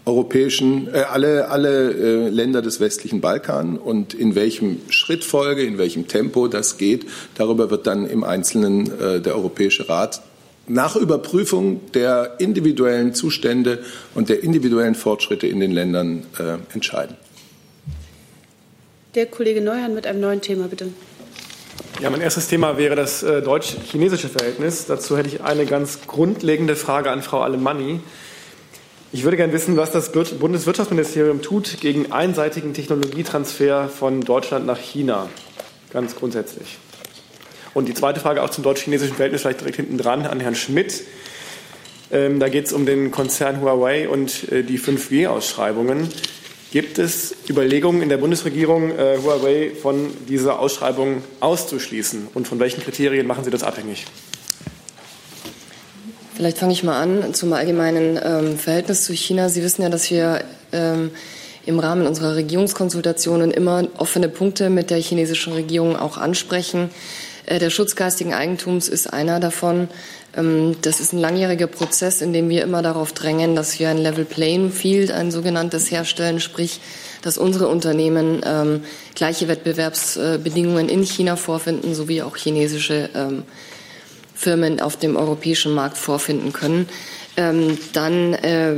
[0.07, 6.07] europäischen, äh, alle, alle äh, Länder des westlichen Balkan und in welchem Schrittfolge, in welchem
[6.07, 10.23] Tempo das geht, darüber wird dann im Einzelnen äh, der Europäische Rat
[10.69, 13.81] nach Überprüfung der individuellen Zustände
[14.15, 17.17] und der individuellen Fortschritte in den Ländern äh, entscheiden.
[19.17, 20.89] Der Kollege Neuhan mit einem neuen Thema, bitte.
[22.01, 24.87] Ja, mein erstes Thema wäre das äh, deutsch-chinesische Verhältnis.
[24.87, 28.01] Dazu hätte ich eine ganz grundlegende Frage an Frau Alemanni.
[29.17, 35.31] Ich würde gerne wissen, was das Bundeswirtschaftsministerium tut gegen einseitigen Technologietransfer von Deutschland nach China,
[35.91, 36.77] ganz grundsätzlich.
[37.73, 41.03] Und die zweite Frage auch zum deutsch-chinesischen Verhältnis, vielleicht direkt hinten dran an Herrn Schmidt.
[42.11, 46.11] Ähm, da geht es um den Konzern Huawei und äh, die 5G-Ausschreibungen.
[46.71, 52.29] Gibt es Überlegungen in der Bundesregierung, äh, Huawei von dieser Ausschreibung auszuschließen?
[52.35, 54.05] Und von welchen Kriterien machen Sie das abhängig?
[56.37, 59.49] Vielleicht fange ich mal an zum allgemeinen ähm, Verhältnis zu China.
[59.49, 61.11] Sie wissen ja, dass wir ähm,
[61.65, 66.91] im Rahmen unserer Regierungskonsultationen immer offene Punkte mit der chinesischen Regierung auch ansprechen.
[67.47, 69.89] Äh, der Schutz geistigen Eigentums ist einer davon.
[70.37, 73.97] Ähm, das ist ein langjähriger Prozess, in dem wir immer darauf drängen, dass wir ein
[73.97, 76.81] Level Playing Field, ein sogenanntes herstellen, sprich,
[77.23, 83.45] dass unsere Unternehmen ähm, gleiche Wettbewerbsbedingungen in China vorfinden, sowie auch chinesische ähm,
[84.37, 86.89] Firmen auf dem europäischen Markt vorfinden können.
[87.37, 88.77] Ähm, dann äh,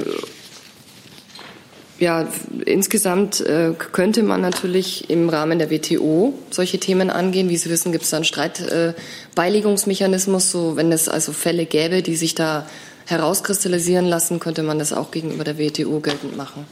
[1.98, 2.26] ja,
[2.64, 7.48] insgesamt äh, könnte man natürlich im Rahmen der WTO solche Themen angehen.
[7.48, 10.46] Wie Sie wissen, gibt es da einen Streitbeilegungsmechanismus.
[10.46, 12.68] Äh, so, wenn es also Fälle gäbe, die sich da
[13.06, 16.66] herauskristallisieren lassen, könnte man das auch gegenüber der WTO geltend machen.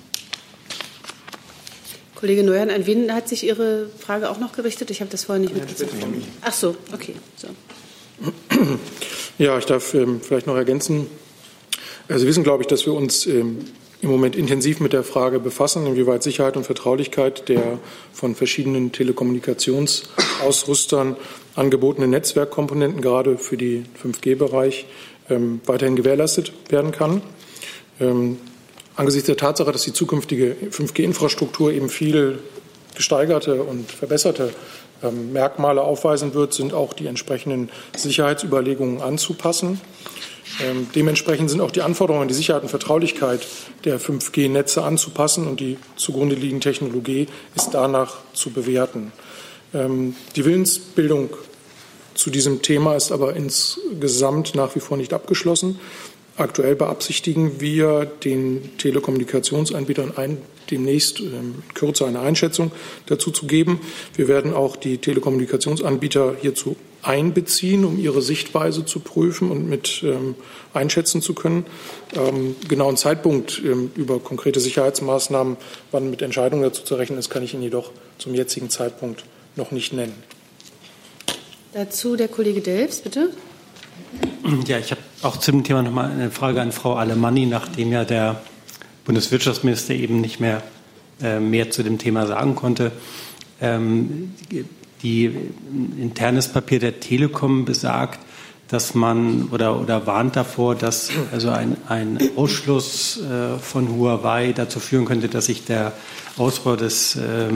[2.15, 4.91] Kollege Neuern, an wen hat sich Ihre Frage auch noch gerichtet?
[4.91, 6.23] Ich habe das vorher nicht mitbekommen.
[6.43, 7.17] Ach so, okay.
[7.37, 7.49] So.
[9.39, 11.09] Ja, ich darf ähm, vielleicht noch ergänzen.
[12.09, 13.59] Also Sie wissen, glaube ich, dass wir uns ähm,
[14.01, 17.79] im Moment intensiv mit der Frage befassen, inwieweit Sicherheit und Vertraulichkeit der
[18.15, 21.17] von verschiedenen Telekommunikationsausrüstern
[21.55, 24.87] angebotenen Netzwerkkomponenten gerade für den 5G-Bereich
[25.29, 27.21] ähm, weiterhin gewährleistet werden kann.
[28.01, 28.39] Ähm,
[28.95, 32.39] angesichts der Tatsache, dass die zukünftige 5G-Infrastruktur eben viel
[32.95, 34.55] gesteigerte und verbesserte
[35.33, 39.81] Merkmale aufweisen wird, sind auch die entsprechenden Sicherheitsüberlegungen anzupassen.
[40.65, 43.47] Ähm, dementsprechend sind auch die Anforderungen an die Sicherheit und Vertraulichkeit
[43.85, 49.13] der 5G-Netze anzupassen und die zugrunde liegende Technologie ist danach zu bewerten.
[49.75, 51.31] Ähm, die Willensbildung
[52.15, 55.79] zu diesem Thema ist aber insgesamt nach wie vor nicht abgeschlossen.
[56.37, 60.37] Aktuell beabsichtigen wir, den Telekommunikationsanbietern ein,
[60.71, 62.73] demnächst ähm, kürzer eine Einschätzung
[63.07, 63.81] dazu zu geben.
[64.15, 70.35] Wir werden auch die Telekommunikationsanbieter hierzu einbeziehen, um ihre Sichtweise zu prüfen und mit ähm,
[70.75, 71.65] einschätzen zu können.
[72.15, 75.57] Ähm, genauen Zeitpunkt ähm, über konkrete Sicherheitsmaßnahmen,
[75.93, 79.71] wann mit Entscheidungen dazu zu rechnen ist, kann ich Ihnen jedoch zum jetzigen Zeitpunkt noch
[79.71, 80.15] nicht nennen.
[81.73, 83.31] Dazu der Kollege Delfs, bitte.
[84.67, 87.93] Ja, ich habe auch zu dem Thema noch mal eine Frage an Frau Alemanni, nachdem
[87.93, 88.43] ja der
[89.05, 90.63] Bundeswirtschaftsminister eben nicht mehr
[91.23, 92.93] äh, mehr zu dem Thema sagen konnte.
[93.61, 94.35] Ähm,
[95.03, 95.35] die
[95.99, 98.21] internes Papier der Telekom besagt,
[98.69, 104.79] dass man oder, oder warnt davor, dass also ein, ein Ausschluss äh, von Huawei dazu
[104.79, 105.93] führen könnte, dass sich der
[106.37, 107.49] Ausbau des äh,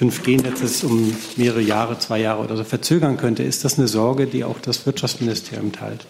[0.00, 3.42] 5G-Netzes um mehrere Jahre, zwei Jahre oder so verzögern könnte.
[3.42, 6.06] Ist das eine Sorge, die auch das Wirtschaftsministerium teilt?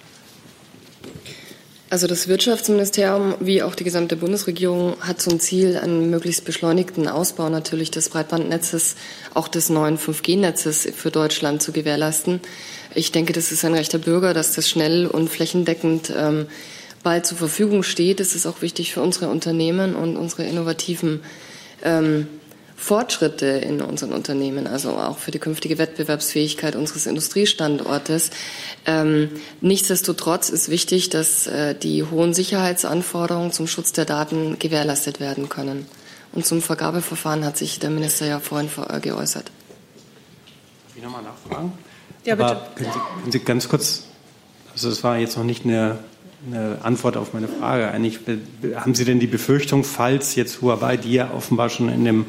[1.95, 7.49] Also das Wirtschaftsministerium wie auch die gesamte Bundesregierung hat zum Ziel, einen möglichst beschleunigten Ausbau
[7.51, 8.97] natürlich des Breitbandnetzes,
[9.33, 12.41] auch des neuen 5G-Netzes für Deutschland zu gewährleisten.
[12.97, 16.47] Ich denke, das ist ein rechter Bürger, dass das schnell und flächendeckend ähm,
[17.05, 18.19] bald zur Verfügung steht.
[18.19, 21.23] Das ist auch wichtig für unsere Unternehmen und unsere innovativen
[21.85, 22.27] ähm,
[22.77, 28.31] Fortschritte in unseren Unternehmen, also auch für die künftige Wettbewerbsfähigkeit unseres Industriestandortes.
[28.85, 35.49] Ähm, nichtsdestotrotz ist wichtig, dass äh, die hohen Sicherheitsanforderungen zum Schutz der Daten gewährleistet werden
[35.49, 35.87] können.
[36.33, 39.47] Und zum Vergabeverfahren hat sich der Minister ja vorhin äh, geäußert.
[39.47, 41.73] Darf ich nochmal nachfragen?
[42.25, 42.61] Ja, bitte.
[42.75, 44.03] Können Sie, können Sie ganz kurz,
[44.73, 45.99] also das war jetzt noch nicht eine
[46.47, 47.91] eine Antwort auf meine Frage.
[47.91, 48.21] Eigentlich
[48.75, 52.27] haben Sie denn die Befürchtung, falls jetzt Huawei, die ja offenbar schon in dem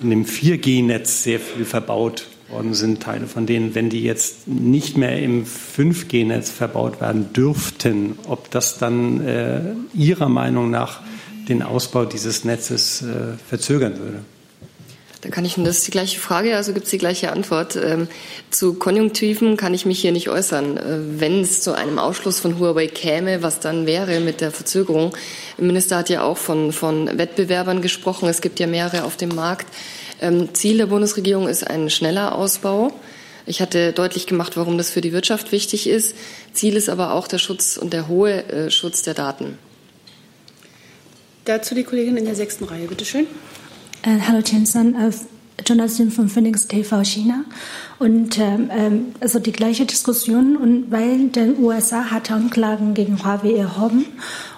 [0.00, 4.96] in dem 4G-Netz sehr viel verbaut worden sind, Teile von denen, wenn die jetzt nicht
[4.96, 9.60] mehr im 5G-Netz verbaut werden dürften, ob das dann äh,
[9.94, 11.00] Ihrer Meinung nach
[11.48, 14.20] den Ausbau dieses Netzes äh, verzögern würde?
[15.22, 17.74] Da kann ich, das ist die gleiche Frage, also gibt es die gleiche Antwort.
[17.76, 18.06] Ähm,
[18.50, 20.76] zu Konjunktiven kann ich mich hier nicht äußern.
[20.76, 25.16] Äh, wenn es zu einem Ausschluss von Huawei käme, was dann wäre mit der Verzögerung?
[25.56, 28.28] Der Minister hat ja auch von, von Wettbewerbern gesprochen.
[28.28, 29.66] Es gibt ja mehrere auf dem Markt.
[30.20, 32.92] Ähm, Ziel der Bundesregierung ist ein schneller Ausbau.
[33.46, 36.14] Ich hatte deutlich gemacht, warum das für die Wirtschaft wichtig ist.
[36.52, 39.56] Ziel ist aber auch der Schutz und der hohe äh, Schutz der Daten.
[41.44, 43.26] Dazu die Kollegin in der sechsten Reihe, bitte schön.
[44.06, 45.10] Äh, hallo Jensen, äh,
[45.66, 47.44] Journalistin von Phoenix TV China.
[47.98, 53.56] Und ähm, ähm, also die gleiche Diskussion und weil der USA hat Anklagen gegen Huawei
[53.56, 54.04] erhoben.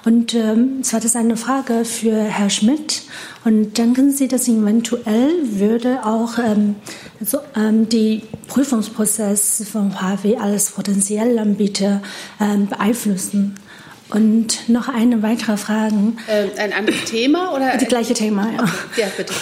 [0.05, 3.05] Und ähm, zwar das eine Frage für Herr Schmidt.
[3.47, 6.75] Und denken Sie, dass eventuell würde auch ähm,
[7.19, 12.03] also, ähm, die Prüfungsprozess von Huawei als potenzielle Anbieter
[12.39, 13.55] ähm, beeinflussen?
[14.11, 15.95] Und noch eine weitere Frage.
[16.27, 17.77] Äh, ein anderes Thema oder?
[17.79, 18.63] Das gleiche Thema, ja.
[18.63, 19.03] Okay.
[19.03, 19.35] Ja, bitte.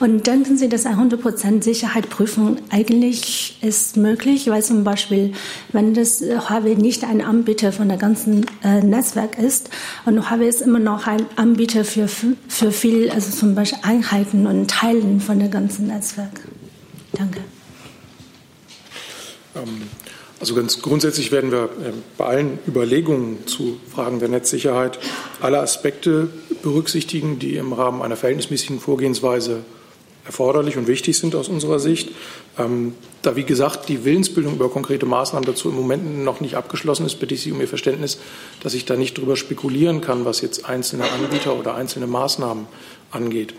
[0.00, 4.48] Und denken Sie, dass eine 100% Sicherheitsprüfung eigentlich ist möglich?
[4.48, 5.32] Weil zum Beispiel,
[5.72, 9.70] wenn das Huawei nicht ein Anbieter von der ganzen äh, Netzwerk ist
[10.04, 14.70] und Huawei ist immer noch ein Anbieter für, für viel, also zum Beispiel Einheiten und
[14.70, 16.40] Teilen von der ganzen Netzwerk.
[17.12, 17.40] Danke.
[19.56, 19.82] Ähm
[20.40, 24.98] Also ganz grundsätzlich werden wir ähm, bei allen Überlegungen zu Fragen der Netzsicherheit
[25.40, 26.28] alle Aspekte
[26.62, 29.64] berücksichtigen, die im Rahmen einer verhältnismäßigen Vorgehensweise
[30.24, 32.10] erforderlich und wichtig sind aus unserer Sicht.
[32.58, 37.06] Ähm, da, wie gesagt, die Willensbildung über konkrete Maßnahmen dazu im Moment noch nicht abgeschlossen
[37.06, 38.18] ist, bitte ich Sie um Ihr Verständnis,
[38.62, 42.66] dass ich da nicht darüber spekulieren kann, was jetzt einzelne Anbieter oder einzelne Maßnahmen
[43.10, 43.54] angeht.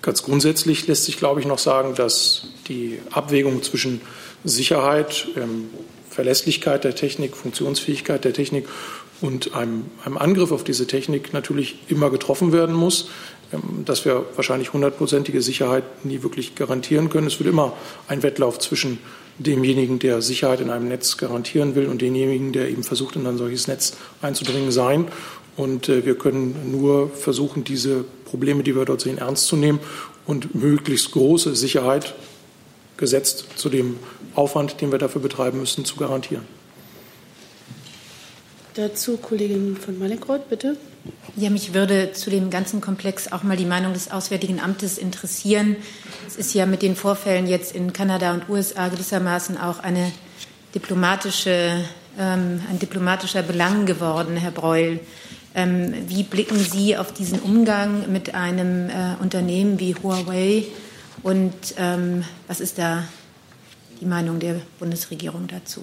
[0.00, 4.00] Ganz grundsätzlich lässt sich, glaube ich, noch sagen, dass die Abwägung zwischen
[4.44, 5.68] Sicherheit, ähm,
[6.14, 8.68] Verlässlichkeit der Technik, Funktionsfähigkeit der Technik
[9.20, 13.08] und einem, einem Angriff auf diese Technik natürlich immer getroffen werden muss.
[13.52, 17.26] Ähm, dass wir wahrscheinlich hundertprozentige Sicherheit nie wirklich garantieren können.
[17.26, 17.74] Es wird immer
[18.08, 18.98] ein Wettlauf zwischen
[19.38, 23.36] demjenigen, der Sicherheit in einem Netz garantieren will, und demjenigen, der eben versucht, in ein
[23.36, 25.08] solches Netz einzudringen, sein.
[25.56, 29.80] Und äh, wir können nur versuchen, diese Probleme, die wir dort sehen, ernst zu nehmen
[30.26, 32.14] und möglichst große Sicherheit,
[33.04, 33.98] gesetzt zu dem
[34.34, 36.44] Aufwand, den wir dafür betreiben müssen, zu garantieren.
[38.72, 40.78] Dazu Kollegin von Malikreuth, bitte.
[41.36, 45.76] Ja, mich würde zu dem ganzen Komplex auch mal die Meinung des Auswärtigen Amtes interessieren.
[46.26, 50.10] Es ist ja mit den Vorfällen jetzt in Kanada und USA gewissermaßen auch eine
[50.74, 51.84] diplomatische,
[52.18, 54.98] ähm, ein diplomatischer Belang geworden, Herr Breul.
[55.54, 60.64] Ähm, wie blicken Sie auf diesen Umgang mit einem äh, Unternehmen wie Huawei
[61.24, 63.02] und ähm, was ist da
[64.00, 65.80] die Meinung der Bundesregierung dazu?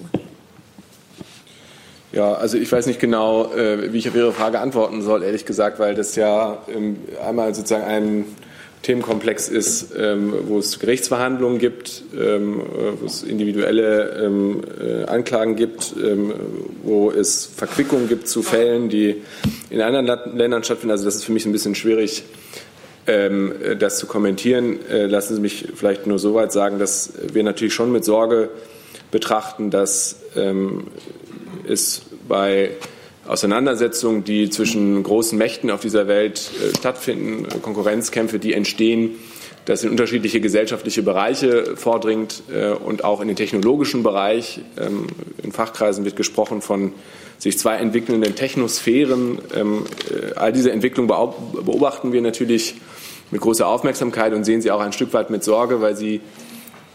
[2.12, 5.44] Ja, also ich weiß nicht genau, äh, wie ich auf Ihre Frage antworten soll, ehrlich
[5.44, 8.24] gesagt, weil das ja ähm, einmal sozusagen ein
[8.82, 15.94] Themenkomplex ist, ähm, wo es Gerichtsverhandlungen gibt, ähm, äh, wo es individuelle äh, Anklagen gibt,
[16.82, 19.22] wo es Verquickungen gibt zu Fällen, die
[19.70, 20.92] in anderen Ländern stattfinden.
[20.92, 22.24] Also das ist für mich ein bisschen schwierig,
[23.04, 24.78] das zu kommentieren.
[24.88, 28.50] Lassen Sie mich vielleicht nur so weit sagen, dass wir natürlich schon mit Sorge
[29.10, 30.20] betrachten, dass
[31.64, 32.70] ist bei
[33.26, 39.10] Auseinandersetzungen, die zwischen großen Mächten auf dieser Welt äh, stattfinden, Konkurrenzkämpfe, die entstehen,
[39.64, 44.60] das in unterschiedliche gesellschaftliche Bereiche vordringt äh, und auch in den technologischen Bereich.
[44.78, 45.06] Ähm,
[45.42, 46.92] in Fachkreisen wird gesprochen von
[47.38, 49.38] sich zwei entwickelnden Technosphären.
[49.54, 52.74] Ähm, äh, all diese Entwicklung beobachten wir natürlich
[53.30, 56.20] mit großer Aufmerksamkeit und sehen sie auch ein Stück weit mit Sorge, weil sie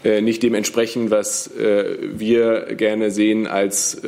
[0.04, 4.00] äh, nicht dem entsprechen, was wir gerne sehen als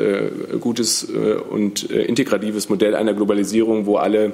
[0.60, 4.32] gutes und integratives Modell einer Globalisierung, wo alle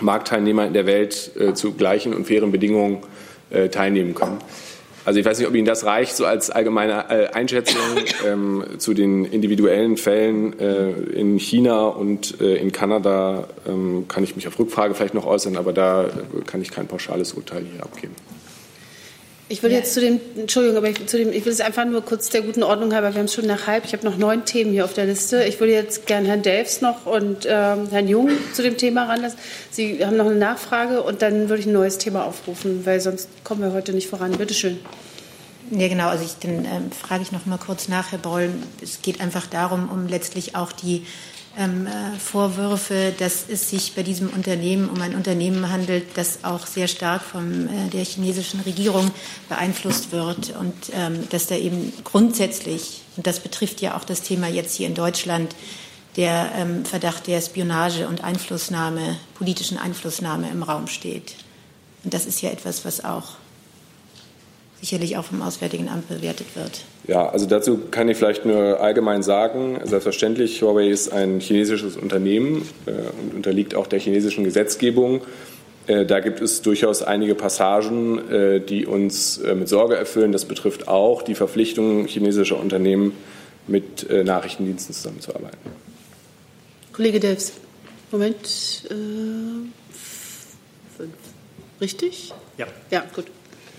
[0.00, 3.02] Marktteilnehmer in der Welt zu gleichen und fairen Bedingungen
[3.70, 4.38] teilnehmen können.
[5.04, 7.80] Also ich weiß nicht, ob Ihnen das reicht, so als allgemeine Einschätzung
[8.26, 14.36] ähm, zu den individuellen Fällen äh, in China und äh, in Kanada ähm, kann ich
[14.36, 16.10] mich auf Rückfrage vielleicht noch äußern, aber da
[16.44, 18.14] kann ich kein pauschales Urteil hier abgeben.
[19.50, 22.04] Ich will jetzt zu dem, Entschuldigung, aber ich, zu dem, ich will es einfach nur
[22.04, 24.44] kurz der guten Ordnung halber, wir haben es schon nach halb, ich habe noch neun
[24.44, 25.42] Themen hier auf der Liste.
[25.44, 29.38] Ich würde jetzt gerne Herrn Delfs noch und ähm, Herrn Jung zu dem Thema ranlassen.
[29.70, 33.28] Sie haben noch eine Nachfrage und dann würde ich ein neues Thema aufrufen, weil sonst
[33.42, 34.32] kommen wir heute nicht voran.
[34.32, 34.78] Bitte schön.
[35.70, 36.08] Ja, genau.
[36.08, 38.50] Also ich, dann ähm, frage ich noch mal kurz nach, Herr Boll.
[38.82, 41.04] Es geht einfach darum, um letztlich auch die
[41.58, 46.66] ähm, äh, Vorwürfe, dass es sich bei diesem Unternehmen um ein Unternehmen handelt, das auch
[46.66, 49.10] sehr stark von äh, der chinesischen Regierung
[49.48, 54.48] beeinflusst wird und ähm, dass da eben grundsätzlich, und das betrifft ja auch das Thema
[54.48, 55.54] jetzt hier in Deutschland,
[56.16, 61.34] der ähm, Verdacht der Spionage und Einflussnahme, politischen Einflussnahme im Raum steht.
[62.04, 63.34] Und das ist ja etwas, was auch
[64.80, 66.84] sicherlich auch vom Auswärtigen Amt bewertet wird.
[67.06, 72.68] Ja, also dazu kann ich vielleicht nur allgemein sagen, selbstverständlich, Huawei ist ein chinesisches Unternehmen
[72.86, 75.22] äh, und unterliegt auch der chinesischen Gesetzgebung.
[75.88, 80.32] Äh, da gibt es durchaus einige Passagen, äh, die uns äh, mit Sorge erfüllen.
[80.32, 83.12] Das betrifft auch die Verpflichtung chinesischer Unternehmen,
[83.70, 85.58] mit Nachrichtendiensten zusammenzuarbeiten.
[86.94, 87.52] Kollege Delfs,
[88.10, 88.82] Moment.
[88.88, 88.94] Äh,
[91.78, 92.32] richtig?
[92.56, 92.66] Ja.
[92.90, 93.26] Ja, gut.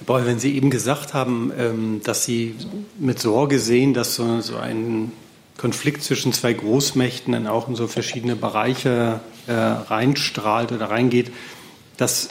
[0.06, 2.56] Boah, wenn Sie eben gesagt haben, ähm, dass Sie
[2.98, 4.24] mit Sorge sehen, dass so,
[4.58, 5.12] ein
[5.58, 11.32] Konflikt zwischen zwei Großmächten dann auch in so verschiedene Bereiche äh, reinstrahlt oder reingeht,
[11.98, 12.30] das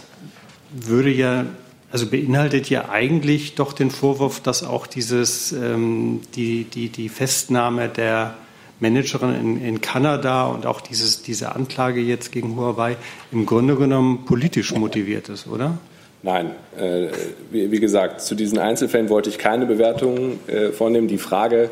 [0.70, 1.44] würde ja,
[1.90, 7.88] also beinhaltet ja eigentlich doch den Vorwurf, dass auch dieses, ähm, die, die, die Festnahme
[7.88, 8.35] der
[8.81, 12.96] Managerin in, in Kanada und auch dieses, diese Anklage jetzt gegen Huawei
[13.33, 15.79] im Grunde genommen politisch motiviert ist, oder?
[16.23, 17.08] Nein, äh,
[17.50, 21.06] wie, wie, gesagt, zu diesen Einzelfällen wollte ich keine Bewertung äh, vornehmen.
[21.06, 21.71] Die Frage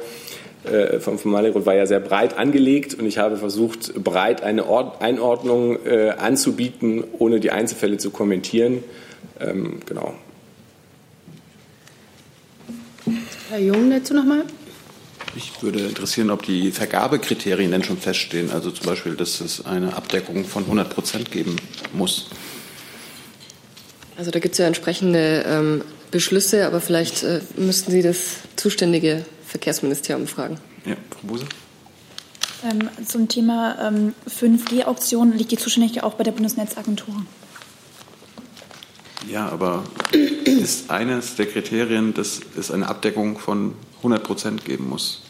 [0.64, 4.66] äh, von, von Maliroth war ja sehr breit angelegt und ich habe versucht, breit eine
[4.66, 8.84] Ord Einordnung äh, anzubieten, ohne die Einzelfälle zu kommentieren.
[9.40, 10.14] Ähm, genau.
[13.50, 14.44] Herr Jung dazu nochmal.
[15.34, 18.50] Mich würde interessieren, ob die Vergabekriterien denn schon feststehen.
[18.50, 21.56] Also zum Beispiel, dass es eine Abdeckung von 100 Prozent geben
[21.92, 22.30] muss.
[24.16, 29.24] Also da gibt es ja entsprechende ähm, Beschlüsse, aber vielleicht äh, müssten Sie das zuständige
[29.46, 30.58] Verkehrsministerium fragen.
[30.84, 31.46] Ja, Frau Buse.
[32.64, 37.14] Ähm, zum Thema ähm, 5G-Auktionen liegt die Zuständigkeit auch bei der Bundesnetzagentur.
[39.28, 39.84] Ja, aber
[40.44, 45.22] ist eines der Kriterien, dass es eine Abdeckung von 100 Prozent geben muss?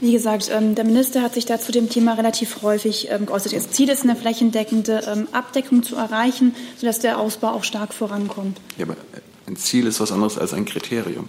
[0.00, 3.52] Wie gesagt, ähm, der Minister hat sich da zu dem Thema relativ häufig ähm, geäußert.
[3.52, 8.60] Das Ziel ist, eine flächendeckende ähm, Abdeckung zu erreichen, sodass der Ausbau auch stark vorankommt.
[8.76, 8.96] Ja, aber
[9.46, 11.28] ein Ziel ist was anderes als ein Kriterium.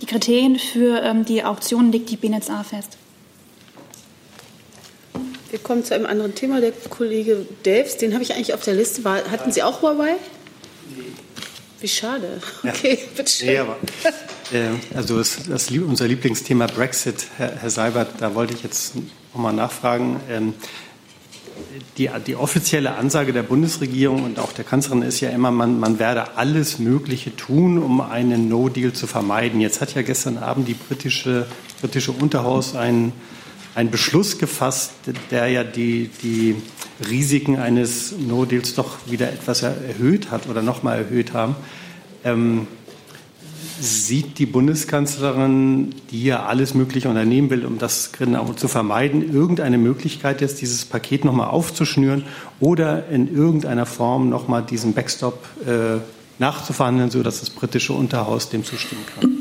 [0.00, 2.96] Die Kriterien für die Auktionen legt die BNetzA fest.
[5.50, 6.60] Wir kommen zu einem anderen Thema.
[6.60, 9.04] Der Kollege Delfs, den habe ich eigentlich auf der Liste.
[9.04, 10.14] War, hatten Sie auch Huawei?
[11.80, 12.40] Wie schade.
[12.62, 13.06] Okay, ja.
[13.16, 13.48] bitte schön.
[13.48, 13.76] Nee, aber,
[14.52, 18.94] äh, also das, das, unser Lieblingsthema Brexit, Herr, Herr Seibert, da wollte ich jetzt
[19.32, 20.20] nochmal nachfragen.
[20.30, 20.54] Ähm,
[21.98, 25.98] die, die, offizielle Ansage der Bundesregierung und auch der Kanzlerin ist ja immer, man, man
[25.98, 29.60] werde alles Mögliche tun, um einen No-Deal zu vermeiden.
[29.60, 31.46] Jetzt hat ja gestern Abend die britische,
[31.80, 33.12] britische Unterhaus einen
[33.74, 34.92] einen Beschluss gefasst,
[35.30, 36.56] der ja die, die
[37.08, 41.56] Risiken eines No-Deals doch wieder etwas erhöht hat oder noch mal erhöht haben.
[42.24, 42.66] Ähm,
[43.80, 48.12] sieht die Bundeskanzlerin, die ja alles Mögliche unternehmen will, um das
[48.56, 52.24] zu vermeiden, irgendeine Möglichkeit jetzt dieses Paket noch mal aufzuschnüren
[52.60, 55.98] oder in irgendeiner Form noch mal diesen Backstop äh,
[56.38, 59.36] nachzuverhandeln, sodass das britische Unterhaus dem zustimmen kann?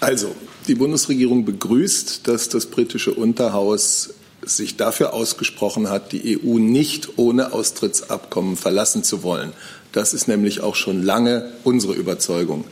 [0.00, 0.34] Also,
[0.68, 4.14] die Bundesregierung begrüßt, dass das britische Unterhaus
[4.44, 9.52] sich dafür ausgesprochen hat, die EU nicht ohne Austrittsabkommen verlassen zu wollen.
[9.92, 12.64] Das ist nämlich auch schon lange unsere Überzeugung.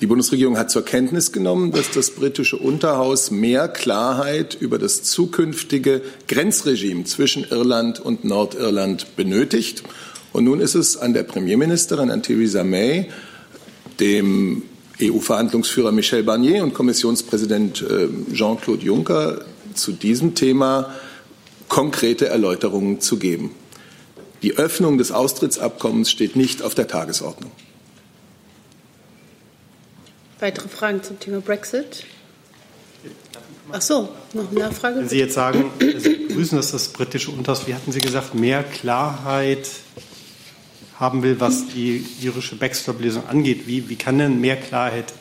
[0.00, 6.02] Die Bundesregierung hat zur Kenntnis genommen, dass das britische Unterhaus mehr Klarheit über das zukünftige
[6.28, 9.82] Grenzregime zwischen Irland und Nordirland benötigt.
[10.34, 13.08] Und nun ist es an der Premierministerin, an Theresa May,
[13.98, 14.64] dem
[15.00, 19.46] EU-Verhandlungsführer Michel Barnier und Kommissionspräsident äh, Jean-Claude Juncker
[19.76, 20.94] zu diesem Thema
[21.68, 23.54] konkrete Erläuterungen zu geben.
[24.42, 27.50] Die Öffnung des Austrittsabkommens steht nicht auf der Tagesordnung.
[30.38, 32.04] Weitere Fragen zum Thema Brexit?
[33.72, 35.00] Ach so, noch eine Nachfrage?
[35.00, 38.62] Wenn Sie jetzt sagen, Sie begrüßen, dass das britische Unterhaus, wie hatten Sie gesagt, mehr
[38.62, 39.68] Klarheit
[41.00, 43.66] haben will, was die irische Backstop-Lösung angeht.
[43.66, 45.12] Wie, wie kann denn mehr Klarheit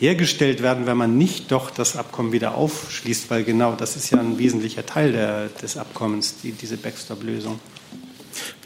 [0.00, 3.30] hergestellt werden, wenn man nicht doch das Abkommen wieder aufschließt?
[3.30, 7.60] Weil genau das ist ja ein wesentlicher Teil der, des Abkommens, die, diese Backstop-Lösung.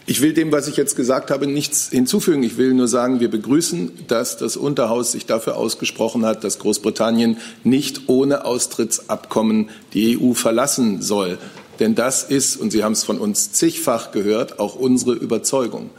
[0.07, 2.43] Ich will dem, was ich jetzt gesagt habe, nichts hinzufügen.
[2.43, 7.39] Ich will nur sagen, wir begrüßen, dass das Unterhaus sich dafür ausgesprochen hat, dass Großbritannien
[7.65, 11.39] nicht ohne Austrittsabkommen die EU verlassen soll.
[11.81, 15.91] Denn das ist, und Sie haben es von uns zigfach gehört, auch unsere Überzeugung.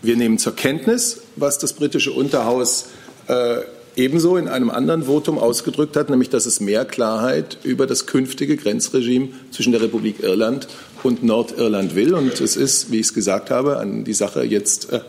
[0.00, 2.86] Wir nehmen zur Kenntnis, was das britische Unterhaus
[3.26, 3.58] äh,
[3.98, 8.56] ebenso in einem anderen Votum ausgedrückt hat, nämlich dass es mehr Klarheit über das künftige
[8.56, 10.68] Grenzregime zwischen der Republik Irland
[11.02, 12.14] und Nordirland will.
[12.14, 15.00] Und es ist, wie ich es gesagt habe, an die Sache jetzt äh,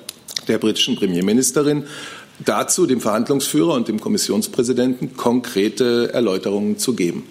[0.48, 1.84] der britischen Premierministerin,
[2.44, 7.24] dazu dem Verhandlungsführer und dem Kommissionspräsidenten konkrete Erläuterungen zu geben.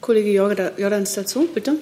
[0.00, 1.76] Kollege Jordans dazu, bitte.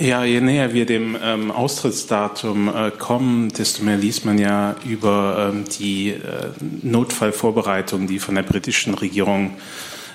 [0.00, 5.50] Ja, je näher wir dem ähm, Austrittsdatum äh, kommen, desto mehr liest man ja über
[5.50, 6.50] ähm, die äh,
[6.82, 9.56] Notfallvorbereitungen, die von der britischen Regierung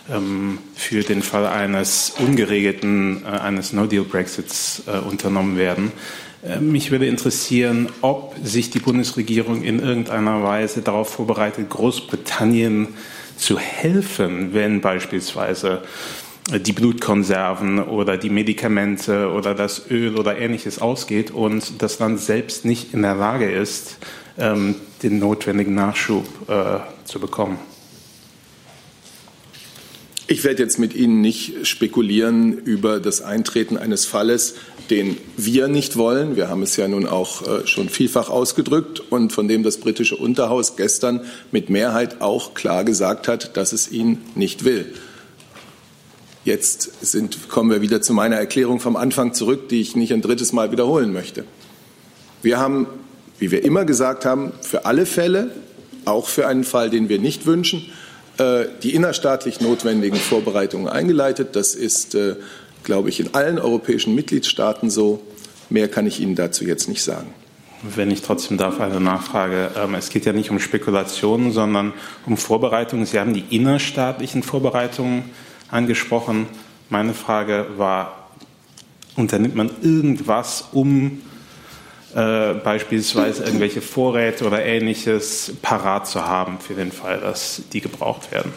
[0.09, 5.91] ähm, für den Fall eines ungeregelten, äh, eines No-Deal-Brexits äh, unternommen werden.
[6.47, 12.87] Äh, mich würde interessieren, ob sich die Bundesregierung in irgendeiner Weise darauf vorbereitet, Großbritannien
[13.35, 15.81] zu helfen, wenn beispielsweise
[16.51, 22.65] die Blutkonserven oder die Medikamente oder das Öl oder ähnliches ausgeht und das Land selbst
[22.65, 23.97] nicht in der Lage ist,
[24.37, 27.57] ähm, den notwendigen Nachschub äh, zu bekommen.
[30.27, 34.55] Ich werde jetzt mit Ihnen nicht spekulieren über das Eintreten eines Falles,
[34.89, 36.35] den wir nicht wollen.
[36.35, 40.15] Wir haben es ja nun auch äh, schon vielfach ausgedrückt und von dem das britische
[40.15, 41.21] Unterhaus gestern
[41.51, 44.93] mit Mehrheit auch klar gesagt hat, dass es ihn nicht will.
[46.45, 50.21] Jetzt sind, kommen wir wieder zu meiner Erklärung vom Anfang zurück, die ich nicht ein
[50.21, 51.45] drittes Mal wiederholen möchte.
[52.41, 52.87] Wir haben,
[53.39, 55.51] wie wir immer gesagt haben, für alle Fälle,
[56.03, 57.89] auch für einen Fall, den wir nicht wünschen,
[58.37, 61.55] äh, die innerstaatlich notwendigen Vorbereitungen eingeleitet.
[61.55, 62.35] Das ist, äh,
[62.83, 65.21] glaube ich, in allen europäischen Mitgliedstaaten so.
[65.69, 67.33] Mehr kann ich Ihnen dazu jetzt nicht sagen.
[67.95, 69.71] wenn ich trotzdem darf, eine Nachfrage.
[69.75, 71.91] Ähm, es geht ja nicht um Spekulationen, sondern
[72.25, 73.05] um Vorbereitungen.
[73.05, 75.23] Sie haben die innerstaatlichen Vorbereitungen
[75.73, 76.47] angesprochen.
[76.89, 78.29] Meine Frage war,
[79.15, 81.21] unternimmt man irgendwas, um
[82.15, 88.31] äh, beispielsweise irgendwelche Vorräte oder ähnliches parat zu haben für den Fall, dass die gebraucht
[88.31, 88.53] werden?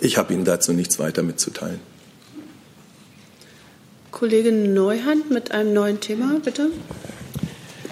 [0.00, 1.80] Ich habe Ihnen dazu nichts weiter mitzuteilen.
[4.10, 6.70] Kollege Neuhand mit einem neuen Thema, bitte.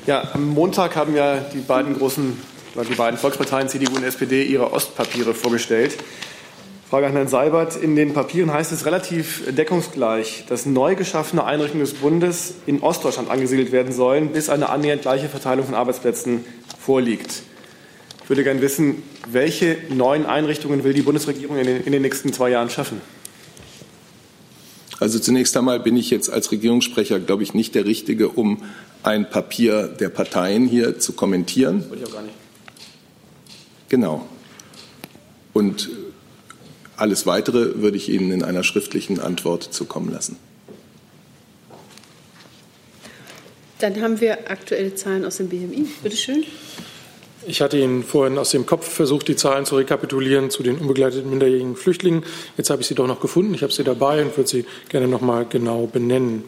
[0.06, 2.36] Ja, am Montag haben ja die beiden großen,
[2.88, 5.96] die beiden Volksparteien CDU und SPD ihre Ostpapiere vorgestellt.
[6.93, 7.74] Frage an Herrn Seibert.
[7.74, 13.30] In den Papieren heißt es relativ deckungsgleich, dass neu geschaffene Einrichtungen des Bundes in Ostdeutschland
[13.30, 16.45] angesiedelt werden sollen, bis eine annähernd gleiche Verteilung von Arbeitsplätzen
[16.78, 17.45] vorliegt.
[18.22, 22.30] Ich würde gerne wissen, welche neuen Einrichtungen will die Bundesregierung in den, in den nächsten
[22.30, 23.01] zwei Jahren schaffen?
[25.01, 28.64] Also zunächst einmal bin ich jetzt als Regierungssprecher, glaube ich, nicht der Richtige, um
[29.03, 31.88] ein Papier der Parteien hier zu kommentieren.
[31.88, 32.34] Wollte ich auch gar nicht.
[33.88, 34.26] Genau.
[35.55, 35.88] Und
[37.03, 40.36] alles Weitere würde ich Ihnen in einer schriftlichen Antwort zukommen lassen.
[43.80, 45.86] Dann haben wir aktuelle Zahlen aus dem BMI.
[46.05, 46.44] Bitte schön.
[47.44, 51.28] Ich hatte Ihnen vorhin aus dem Kopf versucht, die Zahlen zu rekapitulieren zu den unbegleiteten
[51.28, 52.22] minderjährigen Flüchtlingen.
[52.57, 53.53] Jetzt habe ich sie doch noch gefunden.
[53.53, 56.44] Ich habe sie dabei und würde sie gerne noch mal genau benennen.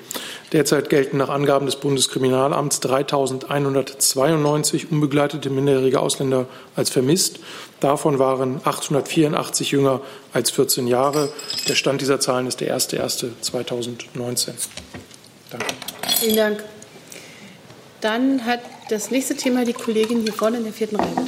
[0.53, 6.47] Derzeit gelten nach Angaben des Bundeskriminalamts 3.192 unbegleitete minderjährige Ausländer
[6.77, 7.41] als vermisst.
[7.85, 10.01] Davon waren 884 jünger
[10.33, 11.31] als 14 Jahre.
[11.69, 14.53] Der Stand dieser Zahlen ist der 1.1.2019.
[15.51, 15.67] Danke.
[16.19, 16.65] Vielen Dank.
[18.01, 21.27] Dann hat das nächste Thema die Kollegin hier vorne in der vierten Reihe.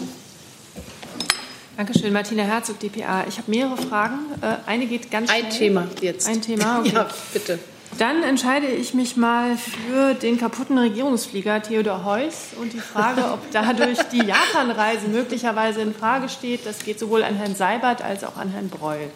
[1.77, 3.27] Dankeschön, Martina Herzog, dpa.
[3.29, 4.21] Ich habe mehrere Fragen.
[4.41, 5.45] Äh, eine geht ganz schnell.
[5.45, 6.27] Ein Thema jetzt.
[6.27, 6.93] Ein Thema, okay.
[6.95, 7.59] Ja, bitte.
[7.99, 13.51] Dann entscheide ich mich mal für den kaputten Regierungsflieger Theodor Heuss und die Frage, ob
[13.53, 16.67] dadurch die Japanreise möglicherweise in Frage steht.
[16.67, 19.11] Das geht sowohl an Herrn Seibert als auch an Herrn Breul.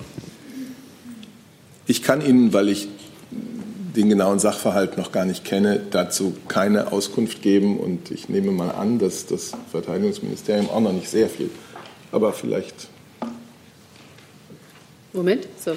[1.87, 2.89] Ich kann Ihnen, weil ich
[3.31, 7.79] den genauen Sachverhalt noch gar nicht kenne, dazu keine Auskunft geben.
[7.79, 11.51] Und ich nehme mal an, dass das Verteidigungsministerium auch noch nicht sehr viel,
[12.13, 12.89] aber vielleicht.
[15.13, 15.77] Moment, so.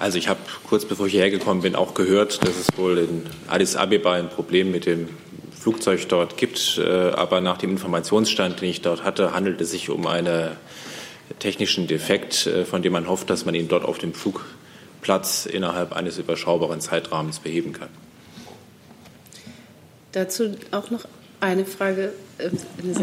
[0.00, 3.26] Also ich habe kurz bevor ich hierher gekommen bin auch gehört, dass es wohl in
[3.48, 5.10] Addis Abeba ein Problem mit dem
[5.52, 6.78] Flugzeug dort gibt.
[6.78, 10.52] Äh, aber nach dem Informationsstand, den ich dort hatte, handelt es sich um einen
[11.38, 15.92] technischen Defekt, äh, von dem man hofft, dass man ihn dort auf dem Flugplatz innerhalb
[15.92, 17.90] eines überschaubaren Zeitrahmens beheben kann.
[20.12, 21.04] Dazu auch noch
[21.40, 22.12] eine Frage.
[22.38, 22.50] äh,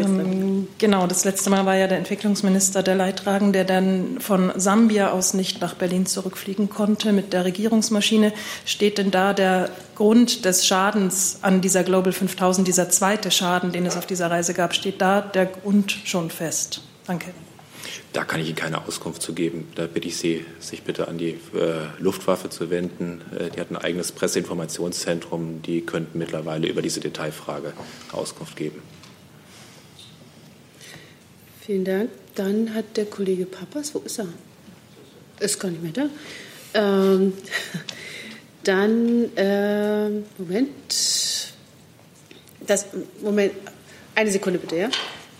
[0.00, 5.10] Ähm, genau, das letzte Mal war ja der Entwicklungsminister der Leidtragende, der dann von Sambia
[5.10, 8.32] aus nicht nach Berlin zurückfliegen konnte mit der Regierungsmaschine.
[8.64, 13.86] Steht denn da der Grund des Schadens an dieser Global 5000, dieser zweite Schaden, den
[13.86, 16.82] es auf dieser Reise gab, steht da der Grund schon fest?
[17.06, 17.32] Danke.
[18.12, 19.68] Da kann ich Ihnen keine Auskunft zu geben.
[19.74, 23.20] Da bitte ich Sie, sich bitte an die äh, Luftwaffe zu wenden.
[23.38, 25.62] Äh, die hat ein eigenes Presseinformationszentrum.
[25.62, 27.72] Die könnten mittlerweile über diese Detailfrage
[28.12, 28.82] Auskunft geben.
[31.60, 32.10] Vielen Dank.
[32.34, 34.28] Dann hat der Kollege Papas, wo ist er?
[35.40, 36.08] Ist gar nicht mehr da.
[36.74, 37.34] Ähm,
[38.64, 40.08] dann, äh,
[40.38, 41.52] Moment.
[42.66, 42.86] Das,
[43.22, 43.52] Moment,
[44.14, 44.90] eine Sekunde bitte, ja.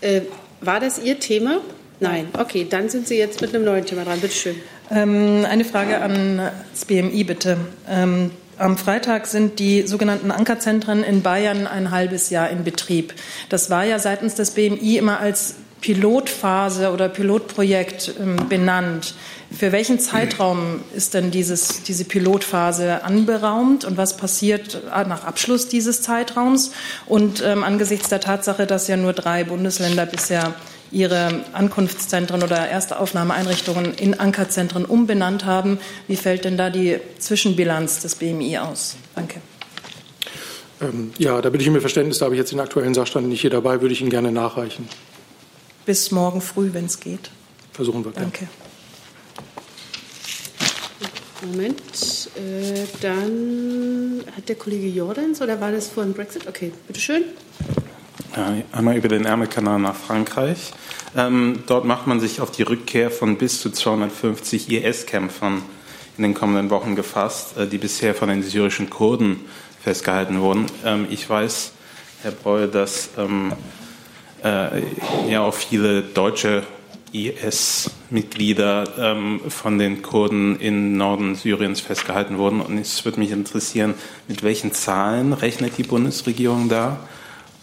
[0.01, 0.21] Äh,
[0.61, 1.61] war das Ihr Thema?
[1.99, 2.27] Nein.
[2.37, 4.19] Okay, dann sind Sie jetzt mit einem neuen Thema dran.
[4.19, 4.55] Bitte schön.
[4.91, 6.41] Ähm, eine Frage an
[6.71, 7.57] das BMI bitte.
[7.87, 13.13] Ähm, am Freitag sind die sogenannten Ankerzentren in Bayern ein halbes Jahr in Betrieb.
[13.49, 19.15] Das war ja seitens des BMI immer als Pilotphase oder Pilotprojekt ähm, benannt.
[19.57, 25.69] Für welchen Zeitraum ist denn dieses, diese Pilotphase anberaumt und was passiert äh, nach Abschluss
[25.69, 26.71] dieses Zeitraums?
[27.05, 30.53] Und ähm, angesichts der Tatsache, dass ja nur drei Bundesländer bisher
[30.91, 38.15] ihre Ankunftszentren oder Erstaufnahmeeinrichtungen in Ankerzentren umbenannt haben, wie fällt denn da die Zwischenbilanz des
[38.15, 38.95] BMI aus?
[39.15, 39.41] Danke.
[40.81, 42.19] Ähm, ja, da bitte ich um Ihr Verständnis.
[42.19, 44.87] Da habe ich jetzt den aktuellen Sachstand nicht hier dabei, würde ich Ihnen gerne nachreichen.
[45.85, 47.31] Bis morgen früh, wenn es geht.
[47.73, 48.11] Versuchen wir.
[48.11, 48.47] Danke.
[51.41, 52.29] Moment.
[52.35, 56.47] Äh, dann hat der Kollege Jordans oder war das vor dem Brexit?
[56.47, 57.23] Okay, bitteschön.
[58.71, 60.71] Einmal über den Ärmelkanal nach Frankreich.
[61.17, 65.63] Ähm, dort macht man sich auf die Rückkehr von bis zu 250 IS-Kämpfern
[66.17, 69.39] in den kommenden Wochen gefasst, äh, die bisher von den syrischen Kurden
[69.81, 70.67] festgehalten wurden.
[70.85, 71.71] Ähm, ich weiß,
[72.21, 73.53] Herr Breul, dass ähm,
[74.43, 74.83] äh,
[75.27, 76.63] ja auch viele deutsche
[77.11, 82.61] IS-Mitglieder ähm, von den Kurden im Norden Syriens festgehalten wurden.
[82.61, 83.95] Und es würde mich interessieren,
[84.27, 86.99] mit welchen Zahlen rechnet die Bundesregierung da?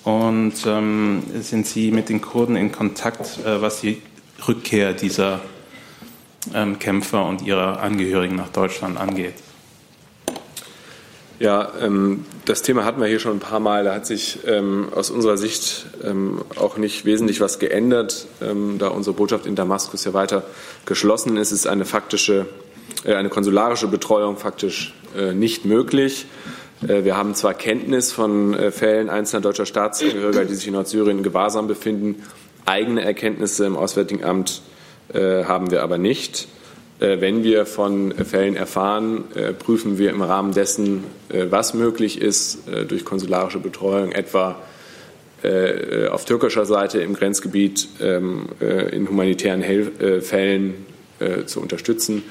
[0.06, 4.00] Und ähm, sind Sie mit den Kurden in Kontakt, äh, was die
[4.46, 5.40] Rückkehr dieser
[6.54, 9.34] ähm, Kämpfer und ihrer Angehörigen nach Deutschland angeht?
[11.40, 13.82] Ja, ähm, das Thema hatten wir hier schon ein paar Mal.
[13.82, 18.86] Da hat sich ähm, aus unserer Sicht ähm, auch nicht wesentlich was geändert, ähm, da
[18.86, 20.44] unsere Botschaft in Damaskus ja weiter
[20.84, 21.50] geschlossen ist.
[21.50, 22.46] Ist eine faktische,
[23.02, 26.26] äh, eine konsularische Betreuung faktisch äh, nicht möglich.
[26.82, 31.22] Äh, wir haben zwar Kenntnis von äh, Fällen einzelner deutscher Staatsangehöriger, die sich in Nordsyrien
[31.22, 32.22] Gewahrsam befinden.
[32.64, 34.62] Eigene Erkenntnisse im Auswärtigen Amt
[35.12, 36.48] äh, haben wir aber nicht.
[36.98, 39.24] Wenn wir von Fällen erfahren,
[39.58, 44.56] prüfen wir im Rahmen dessen, was möglich ist, durch konsularische Betreuung, etwa
[46.10, 48.46] auf türkischer Seite im Grenzgebiet ähm,
[48.92, 49.62] in humanitären
[50.22, 50.86] Fällen
[51.44, 52.22] zu unterstützen.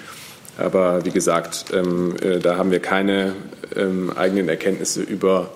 [0.57, 3.33] Aber wie gesagt, ähm, da haben wir keine
[3.75, 5.51] ähm, eigenen Erkenntnisse über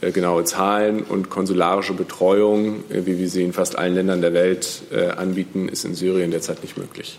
[0.00, 4.82] genaue Zahlen und konsularische Betreuung, wie wir sie in fast allen Ländern der Welt
[5.16, 7.18] anbieten, ist in Syrien derzeit nicht möglich.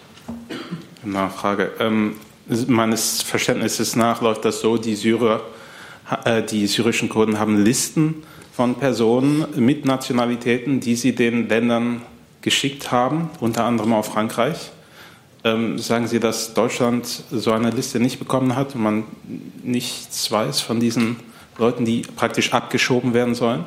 [1.03, 1.71] Nachfrage.
[1.79, 2.17] Ähm,
[2.67, 5.41] meines Verständnisses nach läuft das so, die Syrer,
[6.23, 12.01] äh, die syrischen Kurden haben Listen von Personen mit Nationalitäten, die sie den Ländern
[12.41, 14.71] geschickt haben, unter anderem auch Frankreich.
[15.45, 19.03] Ähm, sagen Sie, dass Deutschland so eine Liste nicht bekommen hat und man
[19.63, 21.17] nichts weiß von diesen
[21.59, 23.63] Leuten, die praktisch abgeschoben werden sollen?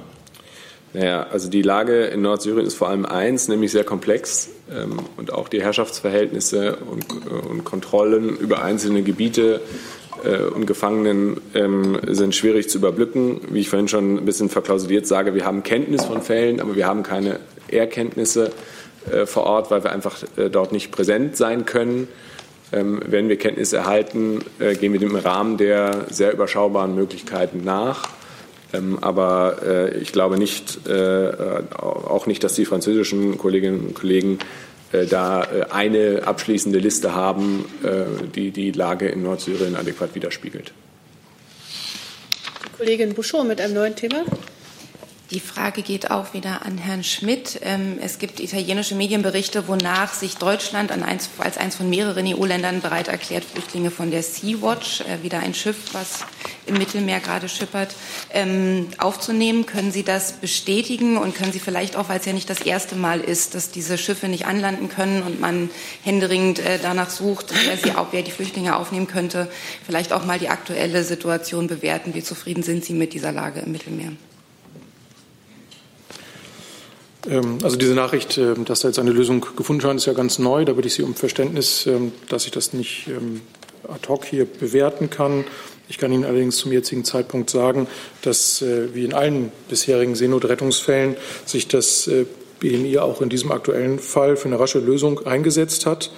[0.93, 4.51] Naja, also die Lage in Nordsyrien ist vor allem eins, nämlich sehr komplex.
[4.73, 9.61] Ähm, und auch die Herrschaftsverhältnisse und, äh, und Kontrollen über einzelne Gebiete
[10.25, 13.41] äh, und Gefangenen ähm, sind schwierig zu überblicken.
[13.51, 16.89] Wie ich vorhin schon ein bisschen verklausuliert sage, wir haben Kenntnis von Fällen, aber wir
[16.89, 18.51] haben keine Erkenntnisse
[19.27, 20.19] vor Ort, weil wir einfach
[20.53, 22.09] dort nicht präsent sein können.
[22.71, 28.09] Ähm, wenn wir Kenntnis erhalten, gehen wir dem Rahmen der sehr überschaubaren Möglichkeiten nach.
[28.73, 31.31] Ähm, aber äh, ich glaube nicht, äh,
[31.77, 34.39] auch nicht, dass die französischen Kolleginnen und Kollegen
[34.93, 37.65] äh, da eine abschließende Liste haben,
[38.35, 40.73] die die Lage in Nordsyrien adäquat widerspiegelt.
[42.77, 44.25] Kollegin Bouchot mit einem neuen Thema.
[45.31, 47.61] Die Frage geht auch wieder an Herrn Schmidt.
[47.63, 53.45] Ähm, es gibt italienische Medienberichte, wonach sich Deutschland als eines von mehreren EU-Ländern bereit erklärt,
[53.45, 56.21] Flüchtlinge von der Sea-Watch, äh, wieder ein Schiff, was
[56.65, 57.95] im Mittelmeer gerade schippert,
[58.33, 59.67] ähm, aufzunehmen.
[59.67, 62.97] Können Sie das bestätigen und können Sie vielleicht auch, weil es ja nicht das erste
[62.97, 65.69] Mal ist, dass diese Schiffe nicht anlanden können und man
[66.05, 69.51] händeringend äh, danach sucht, wer, sie, wer die Flüchtlinge aufnehmen könnte,
[69.85, 72.15] vielleicht auch mal die aktuelle Situation bewerten?
[72.15, 74.13] Wie zufrieden sind Sie mit dieser Lage im Mittelmeer?
[74.13, 74.17] Ähm,
[77.63, 80.65] also diese Nachricht, ähm, dass da jetzt eine Lösung gefunden scheint, ist ja ganz neu.
[80.65, 83.09] Da bitte ich Sie um Verständnis, ähm, dass ich das nicht
[83.87, 85.45] ad hoc hier bewerten kann.
[85.89, 87.87] Ich kann Ihnen allerdings zum jetzigen Zeitpunkt sagen,
[88.23, 91.17] dass äh, wie in allen bisherigen Seenotrettungsfällen
[91.47, 92.27] sich das äh,
[92.61, 96.11] BMI auch in diesem aktuellen Fall für eine rasche Lösung eingesetzt hat.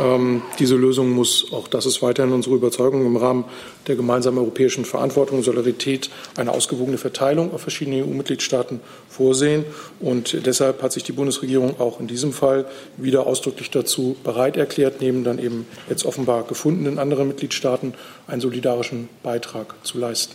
[0.00, 3.44] Ähm, diese Lösung muss, auch das ist weiterhin unsere Überzeugung, im Rahmen
[3.86, 9.64] der gemeinsamen europäischen Verantwortung und Solidarität eine ausgewogene Verteilung auf verschiedene EU-Mitgliedstaaten vorsehen.
[10.00, 12.64] Und deshalb hat sich die Bundesregierung auch in diesem Fall
[12.96, 17.94] wieder ausdrücklich dazu bereit erklärt, neben dann eben jetzt offenbar gefundenen anderen Mitgliedstaaten
[18.26, 20.34] einen solidarischen Beitrag zu leisten.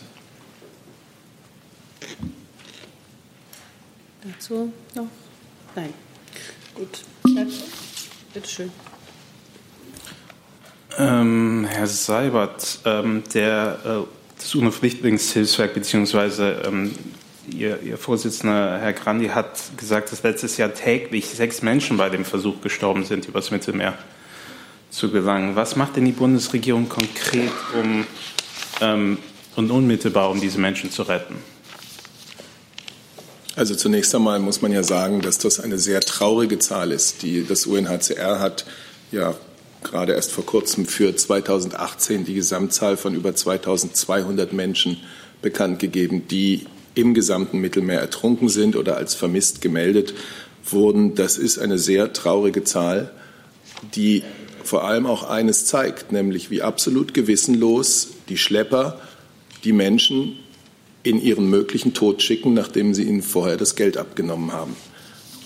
[4.22, 5.06] Dazu noch?
[5.74, 5.94] Nein.
[6.74, 7.02] Gut.
[8.34, 8.70] Bitte schön.
[10.96, 16.66] Ähm, Herr Seibert, ähm, der, äh, das UNO-Flüchtlingshilfswerk bzw.
[16.66, 16.94] Ähm,
[17.50, 22.24] Ihr, Ihr Vorsitzender Herr Grandi hat gesagt, dass letztes Jahr täglich sechs Menschen bei dem
[22.24, 23.96] Versuch gestorben sind, übers Mittelmeer
[24.90, 25.56] zu gelangen.
[25.56, 28.06] Was macht denn die Bundesregierung konkret, um
[28.80, 29.18] ähm,
[29.56, 31.36] und unmittelbar, um diese Menschen zu retten?
[33.56, 37.22] Also zunächst einmal muss man ja sagen, dass das eine sehr traurige Zahl ist.
[37.22, 38.64] Die, das UNHCR hat
[39.10, 39.34] ja
[39.82, 44.98] gerade erst vor kurzem für 2018 die Gesamtzahl von über 2200 Menschen
[45.42, 50.14] bekannt gegeben, die im gesamten Mittelmeer ertrunken sind oder als vermisst gemeldet
[50.64, 51.14] wurden.
[51.14, 53.12] Das ist eine sehr traurige Zahl,
[53.94, 54.24] die
[54.64, 59.00] vor allem auch eines zeigt, nämlich wie absolut gewissenlos die Schlepper
[59.64, 60.36] die Menschen
[61.02, 64.76] in ihren möglichen Tod schicken, nachdem sie ihnen vorher das Geld abgenommen haben.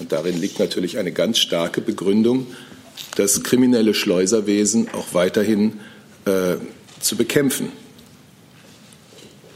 [0.00, 2.46] Und darin liegt natürlich eine ganz starke Begründung,
[3.16, 5.80] das kriminelle Schleuserwesen auch weiterhin
[6.24, 6.56] äh,
[7.00, 7.70] zu bekämpfen.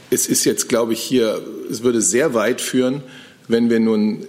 [0.09, 3.03] Es ist jetzt, glaube ich, hier, es würde sehr weit führen,
[3.47, 4.25] wenn wir nun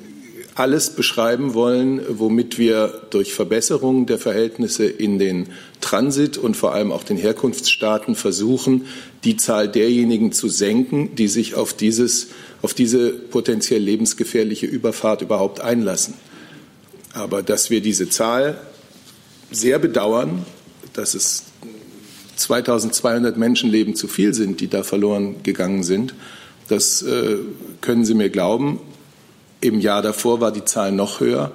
[0.58, 5.46] alles beschreiben wollen, womit wir durch Verbesserung der Verhältnisse in den
[5.80, 8.86] Transit- und vor allem auch den Herkunftsstaaten versuchen,
[9.22, 12.28] die Zahl derjenigen zu senken, die sich auf, dieses,
[12.60, 16.14] auf diese potenziell lebensgefährliche Überfahrt überhaupt einlassen.
[17.12, 18.58] Aber dass wir diese Zahl
[19.50, 20.44] sehr bedauern,
[20.92, 21.44] dass es
[22.36, 26.14] 2200 Menschenleben zu viel sind, die da verloren gegangen sind,
[26.68, 27.38] das äh,
[27.80, 28.78] können Sie mir glauben.
[29.60, 31.52] Im Jahr davor war die Zahl noch höher.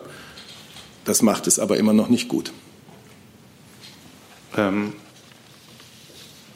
[1.05, 2.51] Das macht es aber immer noch nicht gut.
[4.57, 4.93] Ähm,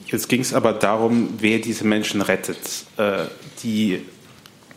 [0.07, 2.57] jetzt ging es aber darum, wer diese Menschen rettet.
[2.97, 3.25] Äh,
[3.63, 4.01] die,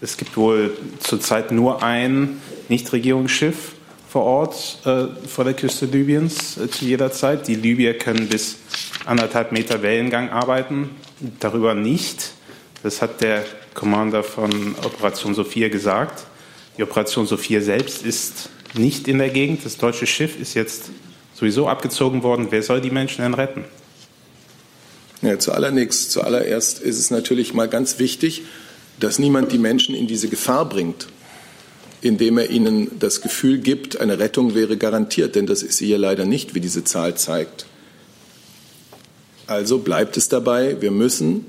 [0.00, 3.72] es gibt wohl zurzeit nur ein Nichtregierungsschiff
[4.10, 7.46] vor Ort äh, vor der Küste Libyens äh, zu jeder Zeit.
[7.46, 8.56] Die Libyer können bis
[9.06, 10.90] anderthalb Meter Wellengang arbeiten,
[11.38, 12.32] darüber nicht.
[12.82, 13.44] Das hat der
[13.74, 16.24] Commander von Operation Sophia gesagt.
[16.76, 19.64] Die Operation Sophia selbst ist nicht in der Gegend.
[19.64, 20.90] Das deutsche Schiff ist jetzt
[21.34, 22.48] sowieso abgezogen worden.
[22.50, 23.64] Wer soll die Menschen denn retten?
[25.22, 28.42] Ja, zuallererst, zuallererst ist es natürlich mal ganz wichtig,
[28.98, 31.06] dass niemand die Menschen in diese Gefahr bringt,
[32.02, 35.98] indem er ihnen das Gefühl gibt, eine Rettung wäre garantiert, denn das ist sie ja
[35.98, 37.66] leider nicht, wie diese Zahl zeigt.
[39.46, 41.46] Also bleibt es dabei, wir müssen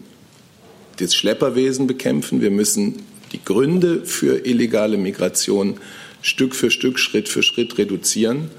[0.97, 5.79] das Schlepperwesen bekämpfen, wir müssen die Gründe für illegale Migration
[6.21, 8.51] Stück für Stück, Schritt für Schritt reduzieren.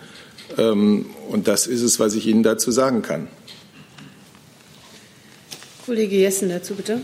[0.58, 3.28] Ähm, und das ist es, was ich Ihnen dazu sagen kann.
[5.86, 7.00] Kollege Jessen dazu bitte.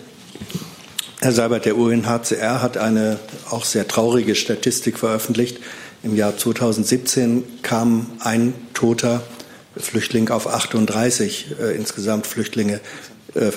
[1.21, 3.19] Herr Seibert, der UNHCR hat eine
[3.51, 5.59] auch sehr traurige Statistik veröffentlicht.
[6.05, 9.25] Im Jahr 2017 kam ein toter
[9.77, 12.81] Flüchtling auf 38 äh, insgesamt Flüchtlinge.
[13.35, 13.51] Äh,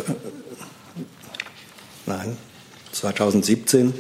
[2.07, 2.35] nein,
[2.93, 3.93] 2017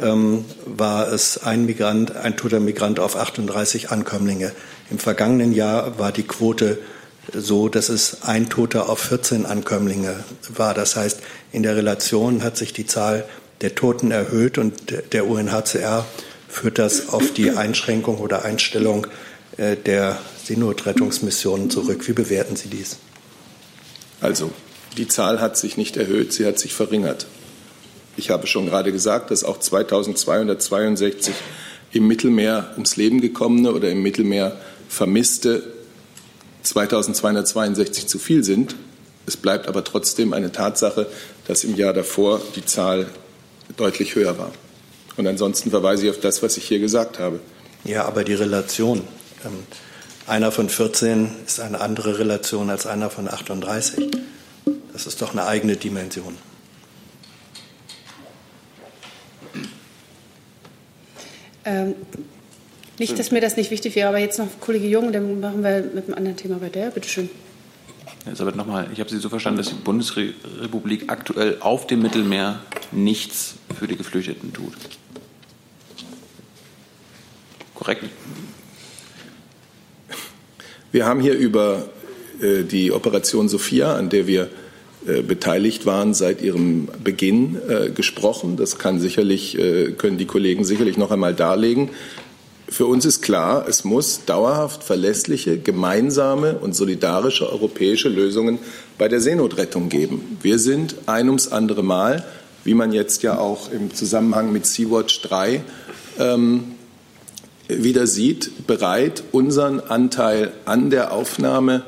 [0.00, 4.52] ähm, war es ein Migrant, ein toter Migrant auf 38 Ankömmlinge.
[4.90, 6.78] Im vergangenen Jahr war die Quote
[7.32, 10.74] so, dass es ein Toter auf 14 Ankömmlinge war.
[10.74, 11.20] Das heißt,
[11.52, 13.24] in der Relation hat sich die Zahl
[13.60, 16.04] der Toten erhöht und der UNHCR
[16.48, 19.06] führt das auf die Einschränkung oder Einstellung
[19.56, 22.06] äh, der Seenotrettungsmissionen zurück.
[22.08, 22.96] Wie bewerten Sie dies?
[24.20, 24.50] Also,
[24.96, 27.26] die Zahl hat sich nicht erhöht, sie hat sich verringert.
[28.16, 31.34] Ich habe schon gerade gesagt, dass auch 2262
[31.92, 34.58] im Mittelmeer ums Leben gekommene oder im Mittelmeer
[34.88, 35.71] vermisste
[36.62, 38.76] 2262 zu viel sind.
[39.26, 41.06] Es bleibt aber trotzdem eine Tatsache,
[41.46, 43.06] dass im Jahr davor die Zahl
[43.76, 44.52] deutlich höher war.
[45.16, 47.40] Und ansonsten verweise ich auf das, was ich hier gesagt habe.
[47.84, 49.02] Ja, aber die Relation.
[49.44, 49.52] Ähm,
[50.26, 54.10] einer von 14 ist eine andere Relation als einer von 38.
[54.92, 56.36] Das ist doch eine eigene Dimension.
[61.64, 61.94] Ähm,
[62.98, 65.82] nicht, dass mir das nicht wichtig wäre, aber jetzt noch Kollege Jung, dann machen wir
[65.94, 66.90] mit einem anderen Thema weiter.
[66.90, 67.30] Bitte schön.
[68.24, 72.60] Elisabeth, nochmal, ich habe Sie so verstanden, dass die Bundesrepublik aktuell auf dem Mittelmeer
[72.92, 74.74] nichts für die Geflüchteten tut.
[77.74, 78.04] Korrekt?
[80.92, 81.88] Wir haben hier über
[82.40, 84.50] äh, die Operation Sophia, an der wir
[85.04, 88.56] äh, beteiligt waren seit ihrem Beginn äh, gesprochen.
[88.56, 91.90] Das kann sicherlich, äh, können die Kollegen sicherlich noch einmal darlegen.
[92.72, 98.58] Für uns ist klar, es muss dauerhaft verlässliche, gemeinsame und solidarische europäische Lösungen
[98.96, 100.38] bei der Seenotrettung geben.
[100.40, 102.24] Wir sind ein ums andere Mal,
[102.64, 105.62] wie man jetzt ja auch im Zusammenhang mit Sea-Watch 3
[106.18, 106.64] ähm,
[107.68, 111.82] wieder sieht, bereit, unseren Anteil an der Aufnahme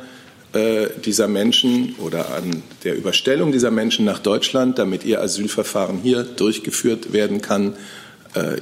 [0.53, 6.24] äh, dieser Menschen oder an der Überstellung dieser Menschen nach Deutschland, damit ihr Asylverfahren hier
[6.24, 8.03] durchgeführt werden kann, äh,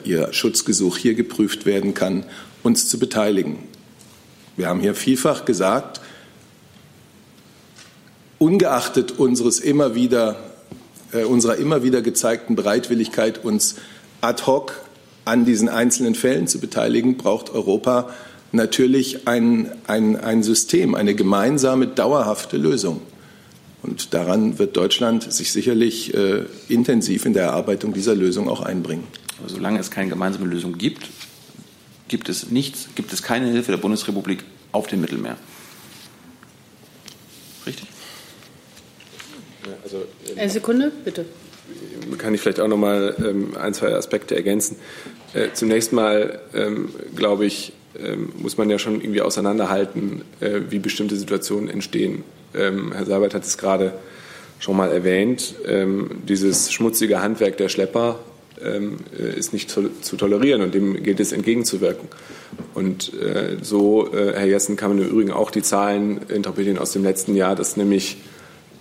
[0.04, 2.24] ihr Schutzgesuch hier geprüft werden kann,
[2.62, 3.58] uns zu beteiligen.
[4.56, 6.00] Wir haben hier vielfach gesagt,
[8.38, 10.36] ungeachtet unseres immer wieder,
[11.12, 13.76] äh, unserer immer wieder gezeigten Bereitwilligkeit, uns
[14.20, 14.82] ad hoc
[15.24, 18.10] an diesen einzelnen Fällen zu beteiligen, braucht Europa
[18.50, 23.00] natürlich ein, ein, ein System, eine gemeinsame, dauerhafte Lösung.
[23.82, 29.04] Und daran wird Deutschland sich sicherlich äh, intensiv in der Erarbeitung dieser Lösung auch einbringen.
[29.46, 31.08] Solange es keine gemeinsame Lösung gibt,
[32.08, 35.36] gibt es nichts, gibt es keine Hilfe der Bundesrepublik auf dem Mittelmeer.
[37.66, 37.86] Richtig?
[39.82, 40.04] Also,
[40.36, 41.24] Eine Sekunde, bitte.
[42.18, 44.76] Kann ich vielleicht auch noch mal ähm, ein, zwei Aspekte ergänzen.
[45.32, 50.78] Äh, zunächst mal ähm, glaube ich, ähm, muss man ja schon irgendwie auseinanderhalten, äh, wie
[50.78, 52.24] bestimmte Situationen entstehen.
[52.54, 53.94] Ähm, Herr Seibert hat es gerade
[54.58, 60.74] schon mal erwähnt, ähm, dieses schmutzige Handwerk der Schlepper ähm, ist nicht zu, tolerieren und
[60.74, 62.08] dem gilt es entgegenzuwirken.
[62.74, 66.92] Und äh, so, äh, Herr Jessen, kann man im Übrigen auch die Zahlen interpretieren aus
[66.92, 68.18] dem letzten Jahr, dass nämlich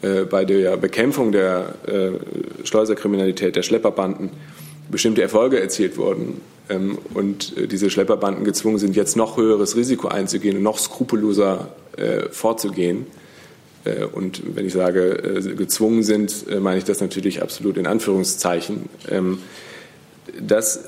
[0.01, 4.31] äh, bei der Bekämpfung der äh, Schleuserkriminalität, der Schlepperbanden,
[4.89, 10.07] bestimmte Erfolge erzielt wurden ähm, und äh, diese Schlepperbanden gezwungen sind, jetzt noch höheres Risiko
[10.07, 11.69] einzugehen und noch skrupelloser
[12.31, 13.05] vorzugehen.
[14.13, 18.89] Und wenn ich sage, gezwungen sind, meine ich das natürlich absolut in Anführungszeichen.
[19.09, 19.39] Ähm,
[20.39, 20.85] das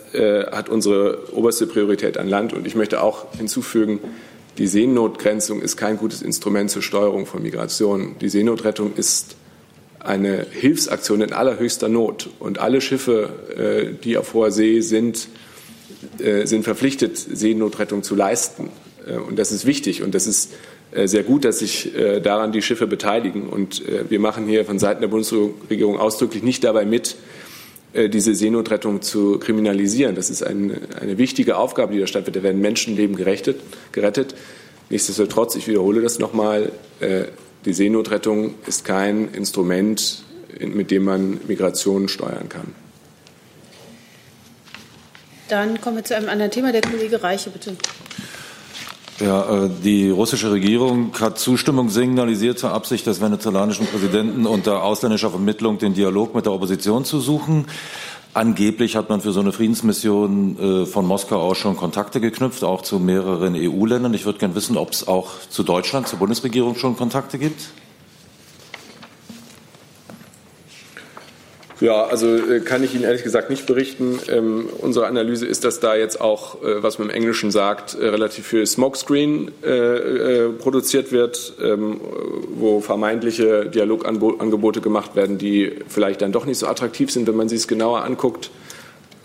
[0.51, 2.53] hat unsere oberste Priorität an Land.
[2.53, 3.99] Und ich möchte auch hinzufügen,
[4.59, 8.15] die Seenotgrenzung ist kein gutes Instrument zur Steuerung von Migration.
[8.21, 9.35] Die Seenotrettung ist
[9.99, 12.29] eine Hilfsaktion in allerhöchster Not.
[12.39, 15.27] Und alle Schiffe, äh, die auf hoher See sind,
[16.19, 18.69] äh, sind verpflichtet, Seenotrettung zu leisten.
[19.07, 20.03] Äh, und das ist wichtig.
[20.03, 20.51] Und das ist
[21.05, 21.91] sehr gut, dass sich
[22.23, 23.47] daran die Schiffe beteiligen.
[23.47, 27.15] Und wir machen hier von Seiten der Bundesregierung ausdrücklich nicht dabei mit,
[27.95, 30.15] diese Seenotrettung zu kriminalisieren.
[30.15, 32.41] Das ist eine, eine wichtige Aufgabe, die da stattfindet.
[32.41, 33.59] Da werden Menschenleben gerechtet,
[33.91, 34.35] gerettet.
[34.89, 36.71] Nichtsdestotrotz, ich wiederhole das nochmal,
[37.65, 40.23] die Seenotrettung ist kein Instrument,
[40.59, 42.75] mit dem man Migration steuern kann.
[45.49, 46.71] Dann kommen wir zu einem anderen Thema.
[46.71, 47.75] Der Kollege Reiche, bitte.
[49.23, 55.29] Ja, äh, die russische Regierung hat Zustimmung signalisiert zur Absicht des venezolanischen Präsidenten unter ausländischer
[55.29, 57.65] Vermittlung den Dialog mit der Opposition zu suchen.
[58.33, 62.81] Angeblich hat man für so eine Friedensmission äh, von Moskau aus schon Kontakte geknüpft, auch
[62.81, 64.13] zu mehreren EU-Ländern.
[64.13, 67.69] Ich würde gerne wissen, ob es auch zu Deutschland, zur Bundesregierung schon Kontakte gibt.
[71.83, 74.17] Ja, also äh, kann ich Ihnen ehrlich gesagt nicht berichten.
[74.31, 78.07] Ähm, unsere Analyse ist, dass da jetzt auch, äh, was man im Englischen sagt, äh,
[78.07, 81.99] relativ viel Smokescreen äh, äh, produziert wird, ähm,
[82.55, 87.49] wo vermeintliche Dialogangebote gemacht werden, die vielleicht dann doch nicht so attraktiv sind, wenn man
[87.49, 88.49] sich es genauer anguckt.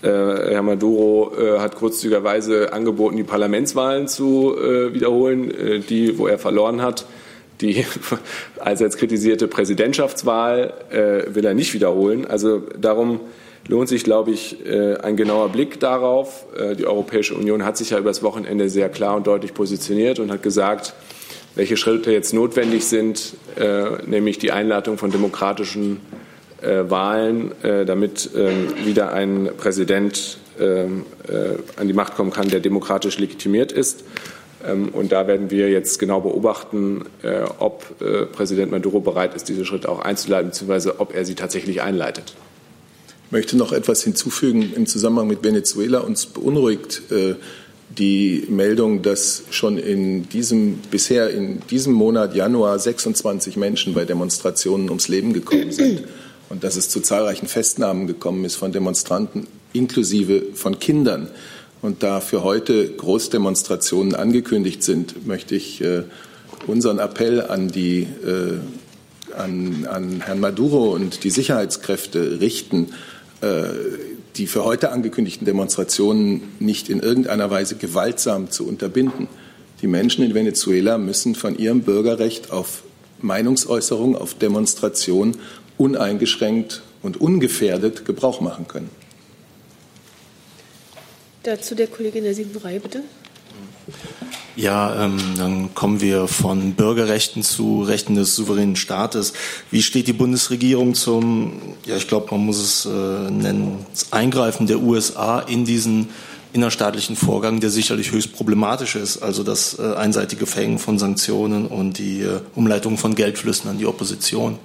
[0.01, 4.53] Äh, Herr Maduro hat kurzzügigerweise angeboten, die Parlamentswahlen zu
[4.91, 7.05] wiederholen, die, wo er verloren hat.
[7.61, 7.85] Die
[8.59, 12.25] allseits kritisierte Präsidentschaftswahl äh, will er nicht wiederholen.
[12.25, 13.19] Also darum
[13.67, 16.45] lohnt sich, glaube ich, äh, ein genauer Blick darauf.
[16.57, 20.31] Äh, die Europäische Union hat sich ja übers Wochenende sehr klar und deutlich positioniert und
[20.31, 20.93] hat gesagt,
[21.55, 25.99] welche Schritte jetzt notwendig sind, äh, nämlich die Einleitung von demokratischen
[26.61, 31.05] äh, Wahlen, äh, damit ähm, wieder ein Präsident ähm,
[31.77, 34.03] an die Macht kommen kann, der demokratisch legitimiert ist.
[34.65, 39.49] Ähm, und da werden wir jetzt genau beobachten, äh, ob äh, Präsident Maduro bereit ist,
[39.49, 42.33] diese Schritte auch einzuleiten, beziehungsweise ob er sie tatsächlich einleitet.
[43.25, 45.99] Ich möchte noch etwas hinzufügen im Zusammenhang mit Venezuela.
[45.99, 47.35] Uns beunruhigt äh,
[47.97, 54.89] die Meldung, dass schon in diesem, bisher in diesem Monat Januar 26 Menschen bei Demonstrationen
[54.89, 56.03] ums Leben gekommen sind
[56.49, 61.29] und dass es zu zahlreichen Festnahmen gekommen ist von Demonstranten, inklusive von Kindern.
[61.81, 66.03] Und da für heute Großdemonstrationen angekündigt sind, möchte ich äh,
[66.67, 68.59] unseren Appell an, die, äh,
[69.37, 72.93] an, an Herrn Maduro und die Sicherheitskräfte richten,
[73.41, 73.63] äh,
[74.35, 79.27] die für heute angekündigten Demonstrationen nicht in irgendeiner Weise gewaltsam zu unterbinden.
[79.81, 82.83] Die Menschen in Venezuela müssen von ihrem Bürgerrecht auf
[83.21, 85.37] Meinungsäußerung, auf Demonstration
[85.77, 88.89] uneingeschränkt und ungefährdet Gebrauch machen können.
[91.49, 93.01] Dazu der Kollege in der siebten Reihe, bitte.
[94.55, 99.33] Ja, ähm, dann kommen wir von Bürgerrechten zu Rechten des souveränen Staates.
[99.71, 104.79] Wie steht die Bundesregierung zum, ja, ich glaube, man muss es äh, nennen, Eingreifen der
[104.79, 106.09] USA in diesen
[106.53, 111.97] innerstaatlichen Vorgang, der sicherlich höchst problematisch ist, also das äh, einseitige Verhängen von Sanktionen und
[111.97, 114.59] die äh, Umleitung von Geldflüssen an die Opposition?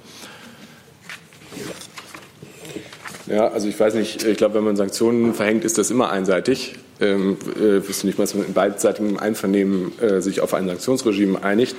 [3.27, 6.75] Ja, also ich weiß nicht, ich glaube, wenn man Sanktionen verhängt, ist das immer einseitig.
[7.01, 11.75] Ähm, äh, wüsste nicht, dass man in beidseitigem Einvernehmen äh, sich auf ein Sanktionsregime einigt.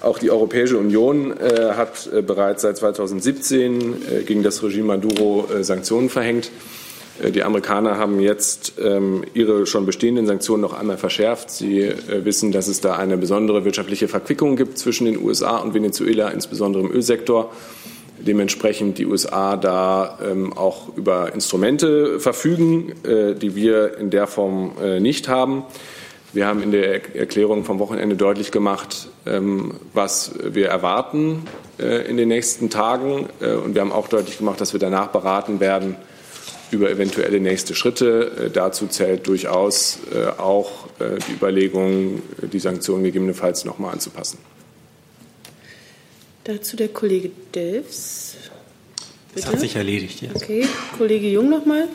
[0.00, 5.46] Auch die Europäische Union äh, hat äh, bereits seit 2017 äh, gegen das Regime Maduro
[5.52, 6.50] äh, Sanktionen verhängt.
[7.34, 11.50] Die Amerikaner haben jetzt ähm, ihre schon bestehenden Sanktionen noch einmal verschärft.
[11.50, 16.28] Sie wissen, dass es da eine besondere wirtschaftliche Verquickung gibt zwischen den USA und Venezuela,
[16.28, 17.50] insbesondere im Ölsektor
[18.20, 24.72] dementsprechend die USA da ähm, auch über Instrumente verfügen, äh, die wir in der Form
[24.82, 25.64] äh, nicht haben.
[26.34, 31.44] Wir haben in der Erklärung vom Wochenende deutlich gemacht, ähm, was wir erwarten
[31.78, 33.28] äh, in den nächsten Tagen.
[33.40, 35.96] Äh, und wir haben auch deutlich gemacht, dass wir danach beraten werden
[36.70, 38.46] über eventuelle nächste Schritte.
[38.46, 44.38] Äh, dazu zählt durchaus äh, auch die Überlegung, die Sanktionen gegebenenfalls noch mal anzupassen.
[46.48, 48.36] Dazu der Kollege Delfs.
[49.34, 50.36] Das hat sich erledigt jetzt.
[50.36, 51.88] Okay, Kollege Jung nochmal.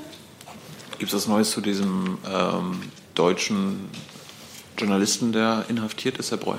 [1.00, 2.84] Gibt es was Neues zu diesem ähm,
[3.16, 3.90] deutschen
[4.78, 6.58] Journalisten, der inhaftiert ist, Herr Breu?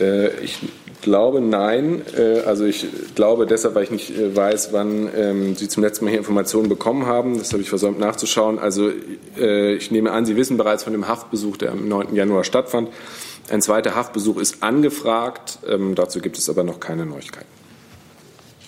[0.00, 0.58] Äh, ich
[1.00, 2.02] glaube nein.
[2.16, 6.06] Äh, also ich glaube deshalb, weil ich nicht äh, weiß, wann ähm, Sie zum letzten
[6.06, 7.38] Mal hier Informationen bekommen haben.
[7.38, 8.58] Das habe ich versäumt nachzuschauen.
[8.58, 8.90] Also
[9.36, 12.16] ich nehme an, Sie wissen bereits von dem Haftbesuch, der am 9.
[12.16, 12.88] Januar stattfand.
[13.50, 15.58] Ein zweiter Haftbesuch ist angefragt.
[15.66, 17.46] Ähm, dazu gibt es aber noch keine Neuigkeiten.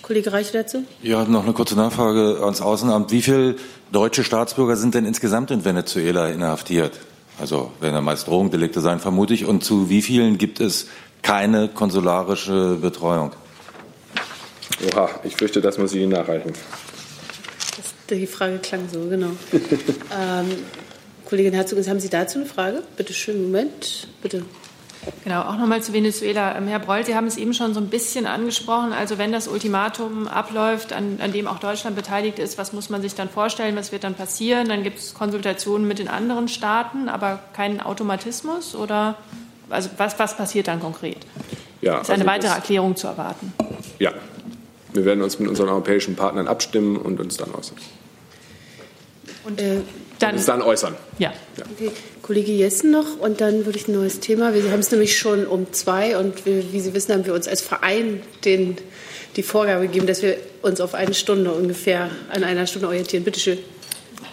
[0.01, 0.83] Kollege Reich dazu?
[1.03, 3.11] Ja, noch eine kurze Nachfrage ans Außenamt.
[3.11, 3.55] Wie viele
[3.91, 6.99] deutsche Staatsbürger sind denn insgesamt in Venezuela inhaftiert?
[7.39, 9.45] Also werden ja meist Drogendelikte sein, vermute ich.
[9.45, 10.87] Und zu wie vielen gibt es
[11.21, 13.31] keine konsularische Betreuung?
[14.91, 16.53] Oha, ich fürchte, das muss ich Ihnen nachreichen.
[17.77, 19.31] Das, die Frage klang so, genau.
[19.51, 20.47] ähm,
[21.25, 22.83] Kollegin Herzog, haben Sie dazu eine Frage?
[22.97, 24.43] Bitte schön, Moment, bitte.
[25.23, 26.55] Genau, auch nochmal zu Venezuela.
[26.55, 28.93] Ähm, Herr Breul, Sie haben es eben schon so ein bisschen angesprochen.
[28.93, 33.01] Also wenn das Ultimatum abläuft, an, an, dem auch Deutschland beteiligt ist, was muss man
[33.01, 33.75] sich dann vorstellen?
[33.75, 34.69] Was wird dann passieren?
[34.69, 38.75] Dann gibt es Konsultationen mit den anderen Staaten, aber keinen Automatismus?
[38.75, 39.15] Oder
[39.69, 41.17] also was, was passiert dann konkret?
[41.81, 43.53] Ja, ist eine also weitere Erklärung zu erwarten?
[43.97, 44.13] Ja,
[44.93, 47.77] wir werden uns mit unseren europäischen Partnern abstimmen und uns dann äußern.
[49.45, 49.81] Und äh,
[50.19, 50.95] dann, uns dann äußern.
[51.17, 51.33] Ja.
[51.57, 51.65] ja.
[51.71, 51.91] Okay.
[52.21, 54.53] Kollege Jessen noch und dann würde ich ein neues Thema.
[54.53, 57.47] Wir haben es nämlich schon um zwei und wir, wie Sie wissen, haben wir uns
[57.47, 58.77] als Verein den,
[59.35, 63.23] die Vorgabe gegeben, dass wir uns auf eine Stunde ungefähr an einer Stunde orientieren.
[63.23, 63.57] Bitte schön.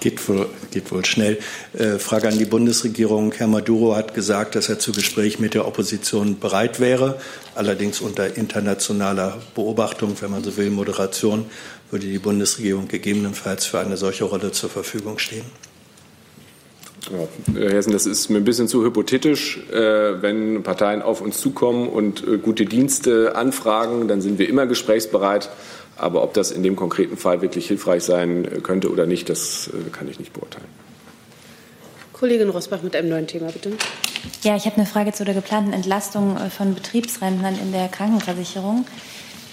[0.01, 1.39] Geht wohl, geht wohl schnell.
[1.76, 3.32] Äh, Frage an die Bundesregierung.
[3.32, 7.18] Herr Maduro hat gesagt, dass er zu Gespräch mit der Opposition bereit wäre,
[7.57, 11.47] allerdings unter internationaler Beobachtung, wenn man so will, Moderation.
[11.91, 15.47] Würde die Bundesregierung gegebenenfalls für eine solche Rolle zur Verfügung stehen?
[17.11, 19.59] Ja, Herr Hessen, das ist mir ein bisschen zu hypothetisch.
[19.70, 24.66] Äh, wenn Parteien auf uns zukommen und äh, gute Dienste anfragen, dann sind wir immer
[24.66, 25.48] gesprächsbereit.
[25.96, 29.90] Aber ob das in dem konkreten Fall wirklich hilfreich sein könnte oder nicht, das äh,
[29.90, 30.66] kann ich nicht beurteilen.
[32.12, 33.72] Kollegin Rosbach mit einem neuen Thema, bitte.
[34.42, 38.86] Ja, ich habe eine Frage zu der geplanten Entlastung äh, von Betriebsrentnern in der Krankenversicherung.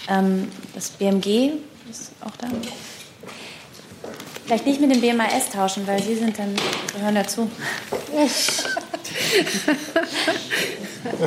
[0.08, 1.52] Ähm, das BMG
[1.90, 2.48] ist auch da.
[4.46, 6.54] Vielleicht nicht mit dem BMAS tauschen, weil Sie sind dann,
[6.94, 7.50] gehören dazu.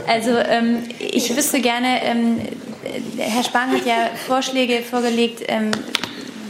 [0.07, 2.39] Also ähm, ich wüsste gerne, ähm,
[3.17, 5.71] Herr Spahn hat ja Vorschläge vorgelegt, ähm,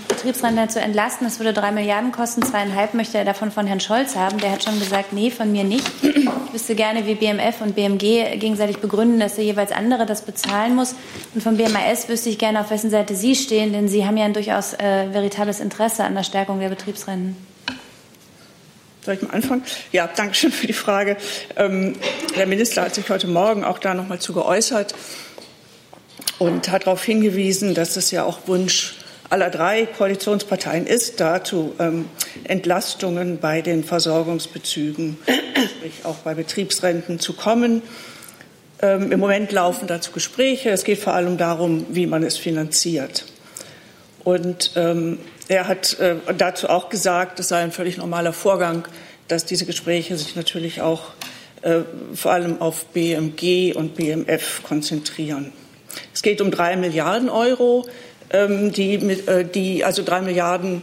[0.10, 1.26] Betriebsrentner zu entlasten.
[1.26, 4.38] Das würde drei Milliarden kosten, zweieinhalb möchte er davon von Herrn Scholz haben.
[4.40, 5.90] Der hat schon gesagt, nee, von mir nicht.
[6.04, 10.76] Ich wüsste gerne, wie BMF und BMG gegenseitig begründen, dass der jeweils andere das bezahlen
[10.76, 10.96] muss.
[11.34, 14.26] Und von BMAS wüsste ich gerne, auf wessen Seite Sie stehen, denn Sie haben ja
[14.26, 17.38] ein durchaus äh, veritables Interesse an der Stärkung der Betriebsrenten.
[19.06, 19.64] Soll ich mal anfangen?
[19.92, 21.18] Ja, danke schön für die Frage.
[21.56, 21.96] Ähm,
[22.36, 24.94] der Minister hat sich heute Morgen auch da noch mal zu geäußert
[26.40, 28.96] und hat darauf hingewiesen, dass es ja auch Wunsch
[29.30, 32.06] aller drei Koalitionsparteien ist, dazu ähm,
[32.46, 37.82] Entlastungen bei den Versorgungsbezügen, sprich auch bei Betriebsrenten zu kommen.
[38.82, 40.70] Ähm, Im Moment laufen dazu Gespräche.
[40.70, 43.26] Es geht vor allem darum, wie man es finanziert.
[44.24, 48.88] Und ähm, er hat äh, dazu auch gesagt, es sei ein völlig normaler Vorgang,
[49.28, 51.14] dass diese Gespräche sich natürlich auch
[51.62, 51.82] äh,
[52.14, 55.54] vor allem auf BMG und BMF konzentrieren.
[56.14, 57.86] Es geht um drei Milliarden Euro,
[58.32, 60.82] die, äh, die, also drei Milliarden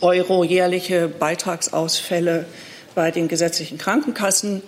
[0.00, 2.46] Euro jährliche Beitragsausfälle
[2.94, 4.62] bei den gesetzlichen Krankenkassen,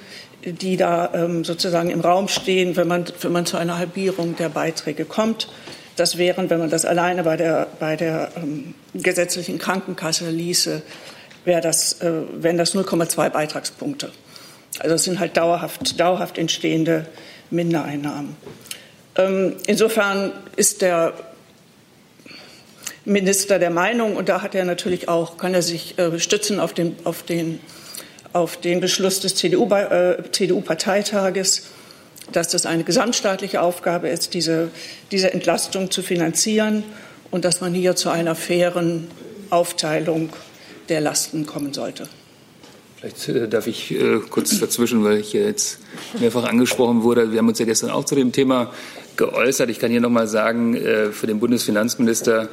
[0.44, 4.48] die da ähm, sozusagen im Raum stehen, wenn man, wenn man zu einer Halbierung der
[4.48, 5.48] Beiträge kommt.
[5.96, 10.82] Das wären, wenn man das alleine bei der, bei der ähm, gesetzlichen Krankenkasse ließe,
[11.44, 14.12] wäre das, äh, wären das 0,2 Beitragspunkte.
[14.78, 17.06] Also es sind halt dauerhaft, dauerhaft entstehende
[17.50, 18.36] Mindereinnahmen.
[19.16, 21.14] Ähm, insofern ist der
[23.08, 26.74] Minister der Meinung, und da hat er natürlich auch, kann er sich äh, stützen auf
[26.74, 27.60] den, auf den,
[28.32, 31.78] auf den Beschluss des CDU-Parteitages, äh, CDU
[32.32, 34.70] dass das eine gesamtstaatliche Aufgabe ist, diese,
[35.10, 36.84] diese Entlastung zu finanzieren
[37.30, 39.08] und dass man hier zu einer fairen
[39.50, 40.30] Aufteilung
[40.88, 42.08] der Lasten kommen sollte.
[42.96, 45.78] Vielleicht äh, darf ich äh, kurz dazwischen, weil ich jetzt
[46.18, 47.30] mehrfach angesprochen wurde.
[47.30, 48.72] Wir haben uns ja gestern auch zu dem Thema
[49.16, 49.70] geäußert.
[49.70, 52.48] Ich kann hier noch mal sagen, äh, für den Bundesfinanzminister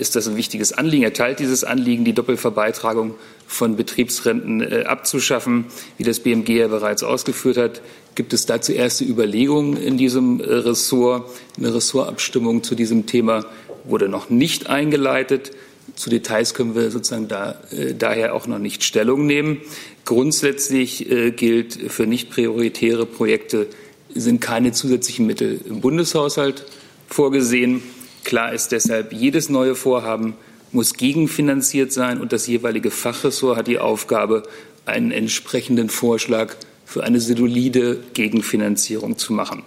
[0.00, 1.04] ist das ein wichtiges Anliegen.
[1.04, 3.14] Er teilt dieses Anliegen, die Doppelverbeitragung
[3.46, 5.66] von Betriebsrenten äh, abzuschaffen,
[5.98, 7.82] wie das BMG ja bereits ausgeführt hat.
[8.14, 11.30] Gibt es dazu erste Überlegungen in diesem äh, Ressort?
[11.58, 13.44] Eine Ressortabstimmung zu diesem Thema
[13.84, 15.52] wurde noch nicht eingeleitet.
[15.96, 19.58] Zu Details können wir sozusagen da, äh, daher auch noch nicht Stellung nehmen.
[20.06, 23.66] Grundsätzlich äh, gilt für nicht prioritäre Projekte
[24.14, 26.64] sind keine zusätzlichen Mittel im Bundeshaushalt
[27.06, 27.82] vorgesehen.
[28.24, 30.34] Klar ist deshalb, jedes neue Vorhaben
[30.72, 34.44] muss gegenfinanziert sein und das jeweilige Fachressort hat die Aufgabe,
[34.86, 36.54] einen entsprechenden Vorschlag
[36.84, 39.62] für eine solide Gegenfinanzierung zu machen.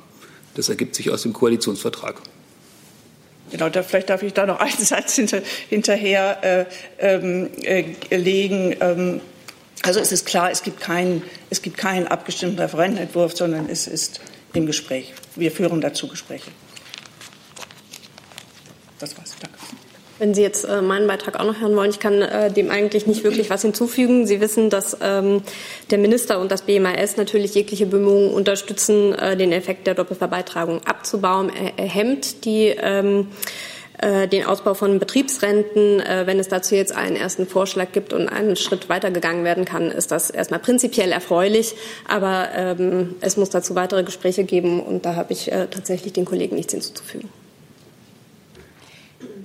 [0.56, 2.22] Das ergibt sich aus dem Koalitionsvertrag.
[3.52, 6.66] Genau, da, vielleicht darf ich da noch einen Satz hinter, hinterher äh,
[7.00, 7.86] ähm, äh,
[8.16, 8.76] legen.
[8.80, 9.22] Ähm,
[9.84, 14.22] also es ist klar, es gibt, keinen, es gibt keinen abgestimmten Referentenentwurf, sondern es ist
[14.54, 15.14] im Gespräch.
[15.36, 16.52] Wir führen dazu Gespräche.
[19.04, 19.36] Das war's.
[19.42, 19.58] Danke.
[20.18, 23.06] Wenn Sie jetzt äh, meinen Beitrag auch noch hören wollen, ich kann äh, dem eigentlich
[23.06, 24.26] nicht wirklich was hinzufügen.
[24.26, 25.42] Sie wissen, dass ähm,
[25.92, 31.52] der Minister und das BMAS natürlich jegliche Bemühungen unterstützen, äh, den Effekt der Doppelverbeitragung abzubauen.
[31.76, 33.28] Er, hemmt die ähm,
[33.98, 36.02] äh, den Ausbau von Betriebsrenten.
[36.26, 40.12] Wenn es dazu jetzt einen ersten Vorschlag gibt und einen Schritt weitergegangen werden kann, ist
[40.12, 41.76] das erstmal prinzipiell erfreulich.
[42.08, 46.56] Aber ähm, es muss dazu weitere Gespräche geben und da habe ich tatsächlich den Kollegen
[46.56, 47.28] nichts hinzuzufügen.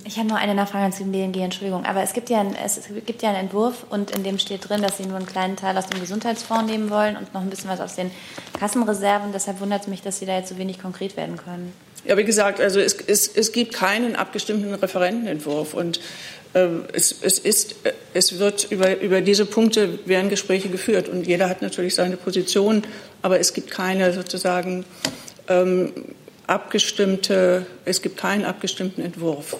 [0.05, 1.85] Ich habe noch eine Nachfrage zum BNG, Entschuldigung.
[1.85, 4.81] Aber es gibt, ja ein, es gibt ja einen Entwurf und in dem steht drin,
[4.81, 7.69] dass Sie nur einen kleinen Teil aus dem Gesundheitsfonds nehmen wollen und noch ein bisschen
[7.69, 8.11] was aus den
[8.59, 9.31] Kassenreserven.
[9.33, 11.73] Deshalb wundert es mich, dass Sie da jetzt so wenig konkret werden können.
[12.05, 15.99] Ja, wie gesagt, also es, es, es gibt keinen abgestimmten Referentenentwurf und
[16.53, 17.75] äh, es, es, ist,
[18.13, 22.83] es wird über, über diese Punkte werden Gespräche geführt und jeder hat natürlich seine Position,
[23.21, 24.85] aber es gibt keine sozusagen
[25.49, 25.91] ähm,
[26.47, 29.57] abgestimmte, es gibt keinen abgestimmten Entwurf.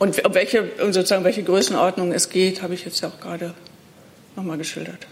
[0.00, 3.52] Und um welche, um sozusagen welche Größenordnung es geht, habe ich jetzt ja auch gerade
[4.34, 5.06] nochmal geschildert.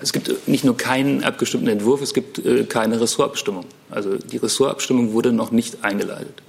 [0.00, 3.64] Es gibt nicht nur keinen abgestimmten Entwurf, es gibt äh, keine Ressortabstimmung.
[3.90, 6.40] Also die Ressortabstimmung wurde noch nicht eingeleitet.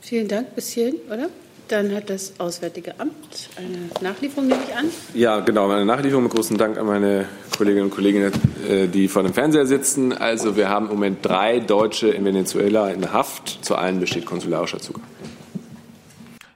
[0.00, 1.28] Vielen Dank bis hierhin, oder?
[1.70, 4.86] Dann hat das Auswärtige Amt eine Nachlieferung, nehme ich an.
[5.14, 8.32] Ja, genau, eine Nachlieferung mit großem Dank an meine Kolleginnen und Kollegen,
[8.68, 10.12] äh, die vor dem Fernseher sitzen.
[10.12, 13.64] Also wir haben im Moment drei Deutsche in Venezuela in Haft.
[13.64, 15.04] Zu allen besteht konsularischer Zugang.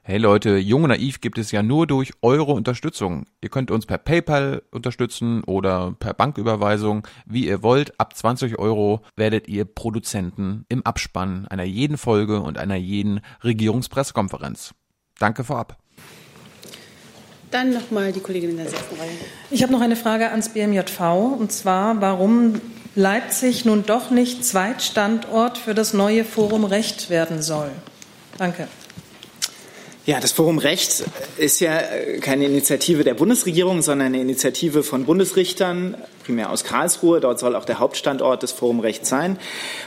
[0.02, 3.26] Hey Leute, Jung und Naiv gibt es ja nur durch eure Unterstützung.
[3.40, 8.00] Ihr könnt uns per PayPal unterstützen oder per Banküberweisung, wie ihr wollt.
[8.00, 14.74] Ab 20 Euro werdet ihr Produzenten im Abspann einer jeden Folge und einer jeden Regierungspressekonferenz.
[15.18, 15.76] Danke vorab.
[17.50, 19.10] Dann nochmal die Kollegin in der sechsten Reihe.
[19.50, 21.00] Ich habe noch eine Frage ans BMJV
[21.38, 22.60] und zwar, warum
[22.96, 27.70] Leipzig nun doch nicht Zweitstandort für das neue Forum Recht werden soll.
[28.38, 28.68] Danke.
[30.06, 31.04] Ja, das Forum Recht
[31.38, 31.80] ist ja
[32.20, 37.20] keine Initiative der Bundesregierung, sondern eine Initiative von Bundesrichtern, primär aus Karlsruhe.
[37.20, 39.38] Dort soll auch der Hauptstandort des Forum Recht sein.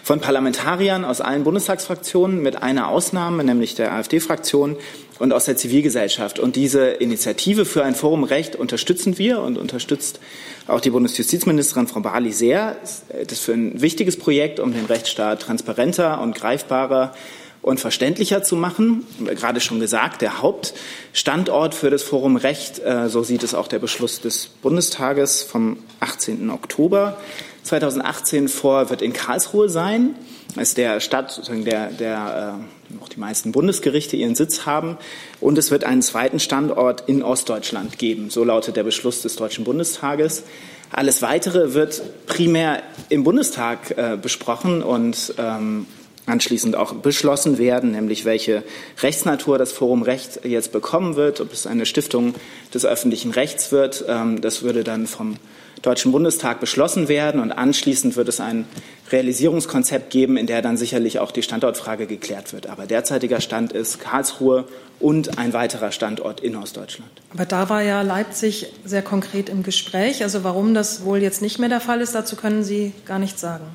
[0.01, 4.77] Von Parlamentariern aus allen Bundestagsfraktionen mit einer Ausnahme, nämlich der AfD-Fraktion
[5.19, 6.39] und aus der Zivilgesellschaft.
[6.39, 10.19] Und diese Initiative für ein Forum Recht unterstützen wir und unterstützt
[10.67, 12.77] auch die Bundesjustizministerin Frau Barley sehr.
[13.09, 17.13] Das ist für ein wichtiges Projekt, um den Rechtsstaat transparenter und greifbarer
[17.61, 19.05] und verständlicher zu machen.
[19.25, 23.79] Gerade schon gesagt, der Hauptstandort für das Forum Recht, äh, so sieht es auch der
[23.79, 26.49] Beschluss des Bundestages vom 18.
[26.49, 27.17] Oktober
[27.63, 30.15] 2018 vor, wird in Karlsruhe sein.
[30.55, 34.97] Das ist der Stadt, sozusagen der, der äh, auch die meisten Bundesgerichte ihren Sitz haben.
[35.39, 38.29] Und es wird einen zweiten Standort in Ostdeutschland geben.
[38.29, 40.43] So lautet der Beschluss des Deutschen Bundestages.
[40.91, 45.85] Alles Weitere wird primär im Bundestag äh, besprochen und ähm,
[46.25, 48.63] anschließend auch beschlossen werden, nämlich welche
[49.01, 52.35] Rechtsnatur das Forum Recht jetzt bekommen wird, ob es eine Stiftung
[52.73, 54.05] des öffentlichen Rechts wird.
[54.07, 55.37] Ähm, das würde dann vom
[55.81, 58.65] Deutschen Bundestag beschlossen werden und anschließend wird es ein
[59.11, 62.67] Realisierungskonzept geben, in der dann sicherlich auch die Standortfrage geklärt wird.
[62.67, 64.65] Aber derzeitiger Stand ist Karlsruhe
[64.99, 67.11] und ein weiterer Standort in Ostdeutschland.
[67.33, 70.23] Aber da war ja Leipzig sehr konkret im Gespräch.
[70.23, 73.39] Also warum das wohl jetzt nicht mehr der Fall ist, dazu können Sie gar nichts
[73.39, 73.65] sagen.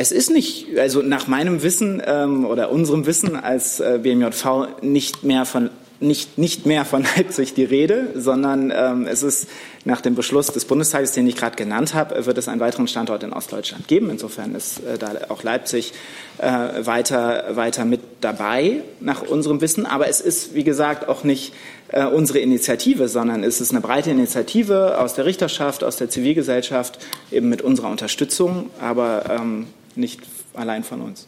[0.00, 5.24] Es ist nicht, also nach meinem Wissen ähm, oder unserem Wissen als äh, BMJV nicht
[5.24, 5.70] mehr von
[6.00, 9.48] nicht, nicht mehr von Leipzig die Rede, sondern ähm, es ist
[9.84, 13.22] nach dem Beschluss des Bundestages, den ich gerade genannt habe, wird es einen weiteren Standort
[13.22, 14.10] in Ostdeutschland geben.
[14.10, 15.92] Insofern ist äh, da auch Leipzig
[16.38, 19.86] äh, weiter, weiter mit dabei, nach unserem Wissen.
[19.86, 21.52] Aber es ist, wie gesagt, auch nicht
[21.88, 26.98] äh, unsere Initiative, sondern es ist eine breite Initiative aus der Richterschaft, aus der Zivilgesellschaft,
[27.30, 28.70] eben mit unserer Unterstützung.
[28.80, 30.20] Aber ähm, nicht
[30.54, 31.26] allein von uns.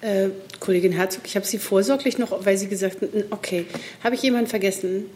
[0.00, 0.28] Äh,
[0.60, 3.66] Kollegin Herzog, ich habe Sie vorsorglich noch, weil Sie gesagt haben, okay,
[4.02, 5.06] habe ich jemanden vergessen?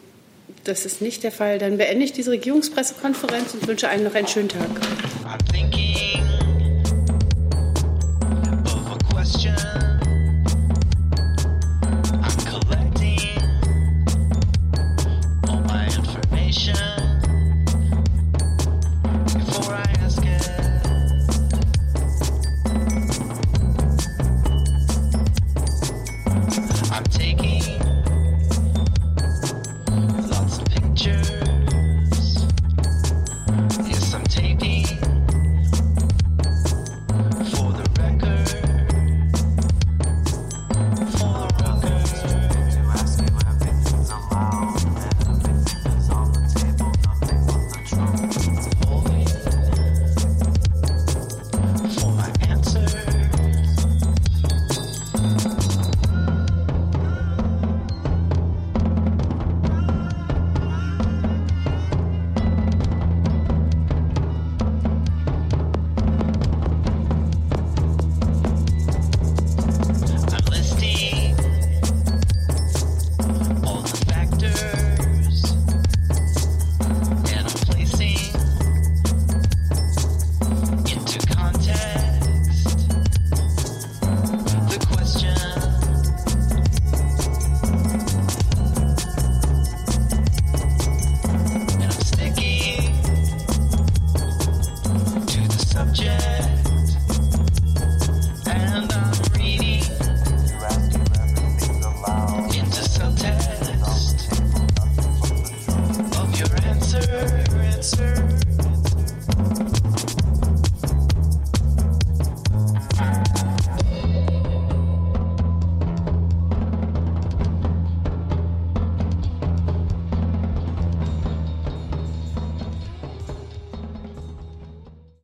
[0.65, 1.59] Das ist nicht der Fall.
[1.59, 4.69] Dann beende ich diese Regierungspressekonferenz und wünsche allen noch einen schönen Tag.